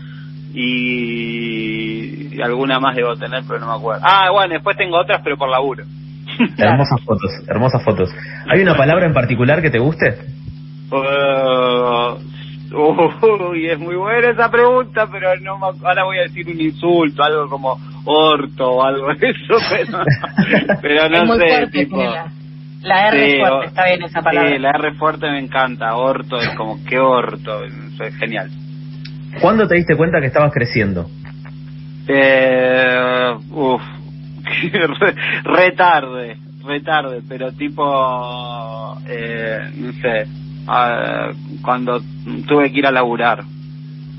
y, 0.54 1.91
y 2.02 2.42
alguna 2.42 2.78
más 2.80 2.94
debo 2.96 3.16
tener, 3.16 3.42
pero 3.46 3.60
no 3.60 3.66
me 3.68 3.74
acuerdo. 3.74 4.02
Ah, 4.06 4.30
bueno, 4.32 4.54
después 4.54 4.76
tengo 4.76 4.98
otras, 4.98 5.20
pero 5.22 5.36
por 5.36 5.48
laburo. 5.48 5.84
Hermosas 6.58 7.00
fotos, 7.04 7.30
hermosas 7.48 7.82
fotos. 7.84 8.10
¿Hay 8.48 8.60
una 8.62 8.74
palabra 8.76 9.06
en 9.06 9.12
particular 9.12 9.60
que 9.62 9.70
te 9.70 9.78
guste? 9.78 10.16
Uh, 10.90 12.18
uy, 13.50 13.66
es 13.68 13.78
muy 13.78 13.96
buena 13.96 14.30
esa 14.30 14.50
pregunta, 14.50 15.06
pero 15.10 15.36
no 15.40 15.58
me 15.58 15.66
ahora 15.86 16.04
voy 16.04 16.18
a 16.18 16.22
decir 16.22 16.46
un 16.48 16.60
insulto, 16.60 17.22
algo 17.22 17.48
como 17.48 17.78
orto 18.04 18.70
o 18.72 18.82
algo 18.84 19.08
de 19.14 19.30
eso, 19.30 19.56
pero, 19.70 19.98
pero 20.80 21.04
es 21.04 21.10
no 21.10 21.24
muy 21.26 21.38
sé, 21.38 21.48
fuerte 21.48 21.70
tipo... 21.84 22.02
La 22.82 23.08
R 23.10 23.30
Sí, 23.30 23.38
fuerte, 23.38 23.56
o- 23.56 23.62
está 23.62 23.84
bien 23.86 24.02
esa 24.02 24.22
palabra. 24.22 24.50
Sí, 24.50 24.58
la 24.58 24.70
R 24.70 24.92
fuerte 24.94 25.30
me 25.30 25.38
encanta, 25.38 25.94
orto 25.94 26.36
es 26.38 26.48
como 26.56 26.82
que 26.84 26.98
orto, 26.98 27.62
es 27.64 28.16
genial. 28.18 28.50
¿Cuándo 29.40 29.68
te 29.68 29.76
diste 29.76 29.96
cuenta 29.96 30.20
que 30.20 30.26
estabas 30.26 30.52
creciendo? 30.52 31.06
Eh, 32.08 33.34
uf, 33.50 33.82
re, 34.72 35.14
re 35.44 35.72
tarde, 35.72 36.36
re 36.64 36.80
tarde, 36.80 37.20
pero 37.28 37.52
tipo, 37.52 38.98
eh, 39.08 39.70
no 39.76 39.92
sé, 39.92 40.26
ah, 40.66 41.30
cuando 41.62 42.00
tuve 42.46 42.72
que 42.72 42.78
ir 42.78 42.86
a 42.86 42.90
laburar, 42.90 43.44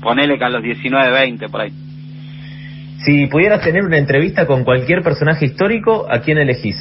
ponele 0.00 0.38
que 0.38 0.44
a 0.44 0.48
los 0.48 0.62
19, 0.62 1.10
20 1.10 1.48
por 1.48 1.60
ahí. 1.60 1.72
Si 3.04 3.26
pudieras 3.26 3.62
tener 3.62 3.84
una 3.84 3.98
entrevista 3.98 4.46
con 4.46 4.64
cualquier 4.64 5.02
personaje 5.02 5.46
histórico, 5.46 6.06
¿a 6.10 6.20
quién 6.20 6.38
elegís? 6.38 6.76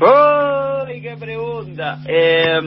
¡Uy, 0.00 1.00
qué 1.00 1.16
pregunta! 1.18 1.98
Eh, 2.06 2.60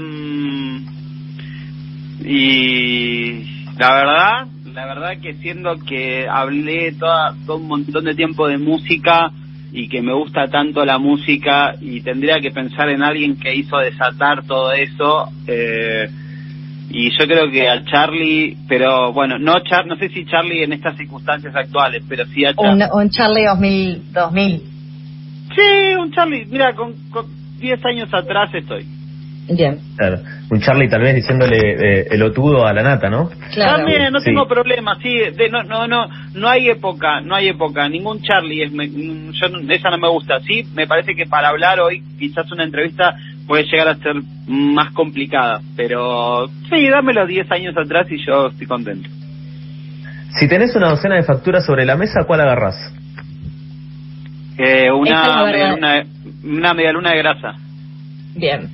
y 2.21 3.43
la 3.77 3.93
verdad, 3.93 4.47
la 4.75 4.85
verdad 4.85 5.13
que 5.21 5.35
siendo 5.35 5.77
que 5.77 6.27
hablé 6.27 6.91
toda, 6.91 7.33
todo 7.45 7.57
un 7.57 7.67
montón 7.67 8.03
de 8.03 8.13
tiempo 8.13 8.45
de 8.47 8.57
música 8.57 9.31
y 9.71 9.87
que 9.87 10.01
me 10.01 10.13
gusta 10.13 10.47
tanto 10.47 10.83
la 10.83 10.97
música 10.97 11.75
y 11.79 12.01
tendría 12.01 12.39
que 12.41 12.51
pensar 12.51 12.89
en 12.89 13.01
alguien 13.01 13.37
que 13.37 13.55
hizo 13.55 13.77
desatar 13.77 14.45
todo 14.45 14.73
eso, 14.73 15.29
eh, 15.47 16.09
y 16.89 17.09
yo 17.11 17.25
creo 17.25 17.49
que 17.49 17.69
a 17.69 17.83
Charlie, 17.85 18.57
pero 18.67 19.13
bueno, 19.13 19.39
no 19.39 19.59
Char, 19.61 19.87
no 19.87 19.95
sé 19.95 20.09
si 20.09 20.25
Charlie 20.25 20.63
en 20.63 20.73
estas 20.73 20.97
circunstancias 20.97 21.55
actuales, 21.55 22.03
pero 22.07 22.25
sí 22.25 22.45
a 22.45 22.53
Charlie. 22.53 22.83
Un, 22.83 23.01
un 23.01 23.09
Charlie 23.09 23.45
2000, 23.45 24.11
2000. 24.11 24.61
Sí, 25.55 25.95
un 25.97 26.11
Charlie, 26.11 26.45
mira, 26.45 26.73
con, 26.73 26.93
con 27.11 27.25
10 27.59 27.85
años 27.85 28.13
atrás 28.13 28.53
estoy. 28.53 28.85
Bien, 29.47 29.79
Claro, 29.95 30.21
un 30.49 30.59
Charlie 30.59 30.89
tal 30.89 31.01
vez 31.01 31.13
diciéndole 31.15 31.55
eh, 31.57 32.07
el 32.09 32.23
otudo 32.23 32.65
a 32.65 32.73
la 32.73 32.81
nata, 32.81 33.09
¿no? 33.11 33.29
claro. 33.53 33.77
También, 33.77 34.11
no 34.11 34.19
Sí. 34.19 34.25
tengo 34.25 34.47
problema, 34.47 34.97
sí, 35.03 35.13
de, 35.35 35.49
no, 35.49 35.61
no, 35.63 35.87
no, 35.87 36.07
no 36.33 36.49
hay 36.49 36.67
época, 36.69 37.21
no 37.21 37.35
hay 37.35 37.49
época, 37.49 37.87
ningún 37.87 38.21
Charlie, 38.23 38.63
es, 38.63 38.71
me- 38.71 38.87
mm, 38.87 39.31
yo, 39.33 39.47
esa 39.69 39.89
no 39.91 39.99
me 39.99 40.09
gusta, 40.09 40.39
sí, 40.41 40.63
me 40.73 40.87
parece 40.87 41.13
que 41.15 41.27
para 41.27 41.49
hablar 41.49 41.79
hoy 41.79 42.01
quizás 42.17 42.51
una 42.51 42.63
entrevista 42.63 43.15
puede 43.45 43.65
llegar 43.65 43.87
a 43.89 43.95
ser 43.97 44.15
más 44.47 44.91
complicada, 44.93 45.61
pero 45.77 46.47
sí, 46.69 46.89
dámelo 46.89 47.27
10 47.27 47.49
años 47.51 47.77
atrás 47.77 48.07
y 48.09 48.17
yo 48.25 48.47
estoy 48.47 48.65
contento. 48.65 49.07
Si 50.39 50.47
tenés 50.47 50.75
una 50.75 50.89
docena 50.89 51.15
de 51.15 51.23
facturas 51.23 51.63
sobre 51.65 51.85
la 51.85 51.95
mesa, 51.95 52.23
¿cuál 52.25 52.41
agarrás? 52.41 52.75
Eh, 54.57 54.91
una, 54.91 55.27
la 55.27 55.43
verdad. 55.43 55.51
medialuna, 55.77 56.03
una 56.43 56.73
medialuna 56.73 57.11
de 57.11 57.17
grasa. 57.17 57.55
Bien. 58.35 58.69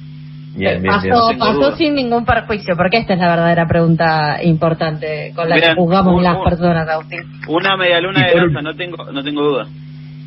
Bien, 0.54 0.82
bien, 0.82 0.94
pasó 0.94 1.28
bien. 1.30 1.40
Pasó 1.40 1.76
sin 1.78 1.96
ningún 1.96 2.26
perjuicio, 2.26 2.76
porque 2.76 2.98
esta 2.98 3.14
es 3.14 3.20
la 3.20 3.30
verdadera 3.30 3.68
pregunta 3.68 4.44
importante 4.44 5.32
con 5.36 5.48
la 5.50 5.56
que 5.60 5.74
juzgamos 5.76 6.16
un- 6.18 6.24
las 6.24 6.36
un- 6.38 6.44
personas, 6.44 6.88
Agustín. 6.90 7.20
Una 7.48 7.78
medialuna 7.78 8.20
Y 8.20 8.24
de 8.24 8.32
por- 8.34 8.52
grasa, 8.52 8.62
no 8.62 8.76
tengo, 8.76 9.12
no 9.12 9.24
tengo 9.24 9.42
duda. 9.44 9.68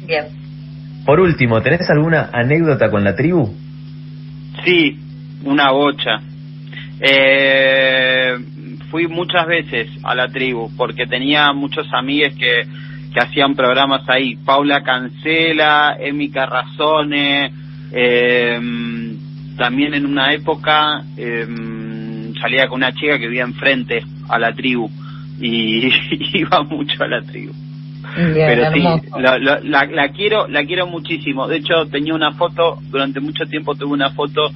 Bien. 0.06 0.24
Por 1.04 1.20
último, 1.20 1.60
¿tenés 1.60 1.88
alguna 1.90 2.30
anécdota 2.32 2.90
con 2.90 3.04
la 3.04 3.14
tribu? 3.14 3.54
Sí, 4.64 4.98
una 5.44 5.70
bocha. 5.72 6.20
Eh, 7.00 8.34
fui 8.90 9.06
muchas 9.08 9.46
veces 9.46 9.88
a 10.02 10.14
la 10.14 10.28
tribu 10.28 10.70
porque 10.76 11.06
tenía 11.06 11.52
muchos 11.52 11.86
amigos 11.92 12.32
que, 12.38 12.62
que 13.12 13.20
hacían 13.20 13.54
programas 13.54 14.08
ahí. 14.08 14.36
Paula 14.36 14.82
Cancela, 14.82 15.96
Emi 16.00 16.30
Carrazone, 16.30 17.52
eh, 17.92 18.58
también 19.56 19.94
en 19.94 20.06
una 20.06 20.32
época 20.32 21.04
eh, 21.16 21.46
salía 22.40 22.68
con 22.68 22.78
una 22.78 22.92
chica 22.92 23.18
que 23.18 23.26
vivía 23.28 23.44
enfrente 23.44 24.02
a 24.28 24.38
la 24.38 24.52
tribu 24.54 24.90
y 25.40 25.88
iba 26.38 26.62
mucho 26.62 27.02
a 27.02 27.08
la 27.08 27.22
tribu. 27.22 27.52
Bien, 28.16 28.46
Pero 28.46 28.72
sí, 28.72 28.80
la, 29.18 29.38
la, 29.38 29.60
la- 29.60 29.86
la 29.86 30.08
quiero, 30.10 30.46
la 30.46 30.64
quiero 30.64 30.86
muchísimo. 30.86 31.48
De 31.48 31.56
hecho, 31.56 31.86
tenía 31.86 32.14
una 32.14 32.32
foto, 32.32 32.78
durante 32.90 33.18
mucho 33.20 33.44
tiempo 33.46 33.74
tuve 33.74 33.92
una 33.92 34.10
foto 34.10 34.52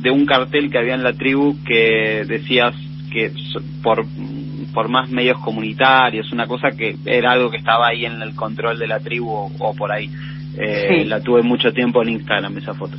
de 0.00 0.10
un 0.10 0.24
cartel 0.24 0.70
que 0.70 0.78
había 0.78 0.94
en 0.94 1.02
la 1.02 1.12
tribu 1.12 1.56
que 1.64 2.24
decías 2.26 2.74
que 3.12 3.30
por 3.82 4.04
por 4.72 4.88
más 4.88 5.08
medios 5.08 5.38
comunitarios, 5.38 6.32
una 6.32 6.48
cosa 6.48 6.72
que 6.72 6.96
era 7.06 7.30
algo 7.30 7.48
que 7.48 7.58
estaba 7.58 7.86
ahí 7.86 8.04
en 8.06 8.20
el 8.20 8.34
control 8.34 8.76
de 8.76 8.88
la 8.88 8.98
tribu 8.98 9.30
o, 9.30 9.74
por 9.76 9.92
ahí. 9.92 10.10
Eh, 10.58 11.04
La 11.06 11.20
tuve 11.20 11.42
mucho 11.42 11.72
tiempo 11.72 12.02
en 12.02 12.08
Instagram 12.10 12.58
esa 12.58 12.74
foto 12.74 12.96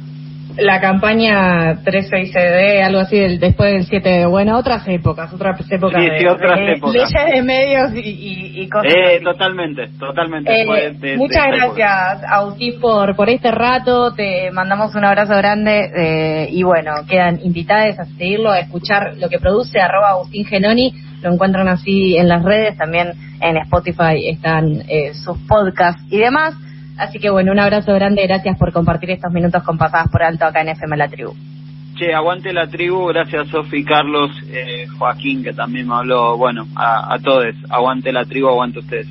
la 0.58 0.80
campaña 0.80 1.74
13ICD, 1.84 2.84
algo 2.84 3.00
así, 3.00 3.18
del, 3.18 3.40
después 3.40 3.74
del 3.74 3.86
7 3.86 4.10
de, 4.10 4.26
bueno, 4.26 4.58
otras 4.58 4.88
épocas, 4.88 5.32
otras 5.34 5.60
épocas. 5.70 6.02
Sí, 6.02 6.10
sí, 6.20 6.26
otras 6.26 6.60
épocas. 6.60 6.94
Leyes 6.94 7.36
de 7.36 7.42
medios 7.44 7.92
y, 7.96 8.62
y, 8.62 8.70
cosas. 8.70 8.94
Eh, 8.94 9.20
totalmente, 9.24 9.88
totalmente. 10.00 10.62
Eh, 10.62 11.18
muchas 11.18 11.48
gracias, 11.48 12.24
Agustín, 12.30 12.80
por, 12.80 13.16
por 13.16 13.30
este 13.30 13.52
rato. 13.52 14.14
Te 14.14 14.52
mandamos 14.52 14.96
un 14.96 15.06
abrazo 15.06 15.36
grande 15.36 15.90
eh, 15.96 16.48
y 16.52 16.64
bueno, 16.64 16.92
quedan 17.08 17.40
invitadas 17.44 18.00
a 18.00 18.06
seguirlo, 18.06 18.52
a 18.52 18.60
escuchar 18.60 19.16
lo 19.18 19.30
que 19.30 19.40
produce, 19.40 19.80
arroba 19.80 20.12
Agustín 20.12 20.46
Genoni. 20.46 20.94
Lo 21.22 21.34
encuentran 21.34 21.68
así 21.68 22.18
en 22.18 22.28
las 22.30 22.44
redes, 22.44 22.78
también 22.78 23.14
en 23.42 23.58
Spotify 23.58 24.30
están 24.30 24.84
eh, 24.88 25.14
sus 25.14 25.38
podcasts 25.48 26.02
y 26.10 26.18
demás. 26.18 26.54
Así 26.98 27.20
que 27.20 27.30
bueno, 27.30 27.52
un 27.52 27.60
abrazo 27.60 27.94
grande, 27.94 28.26
gracias 28.26 28.58
por 28.58 28.72
compartir 28.72 29.12
estos 29.12 29.32
minutos 29.32 29.64
con 29.64 29.78
Pasadas 29.78 30.10
por 30.10 30.24
Alto 30.24 30.46
acá 30.46 30.62
en 30.62 30.70
FM 30.70 30.98
La 30.98 31.08
Tribu. 31.08 31.34
Che, 31.98 32.14
aguante 32.14 32.52
la 32.52 32.68
tribu, 32.68 33.06
gracias 33.06 33.48
Sofi, 33.48 33.86
Carlos, 33.86 34.30
eh, 34.50 34.86
Joaquín, 34.98 35.42
que 35.42 35.54
también 35.54 35.88
me 35.88 35.96
habló, 35.96 36.36
bueno, 36.36 36.68
a, 36.76 37.18
todos, 37.24 37.56
aguante 37.70 38.12
la 38.12 38.26
tribu, 38.26 38.50
aguante 38.50 38.80
ustedes. 38.80 39.08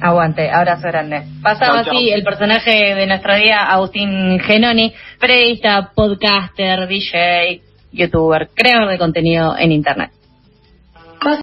Aguante, 0.00 0.48
abrazo 0.48 0.86
grande. 0.88 1.24
Pasaba 1.42 1.80
así 1.80 2.10
el 2.10 2.22
personaje 2.22 2.94
de 2.94 3.06
nuestro 3.08 3.34
día, 3.34 3.64
Agustín 3.64 4.38
Genoni, 4.38 4.92
periodista, 5.18 5.90
podcaster, 5.92 6.86
DJ, 6.86 7.62
youtuber, 7.90 8.48
creador 8.54 8.90
de 8.90 8.98
contenido 8.98 9.56
en 9.58 9.72
Internet. 9.72 10.10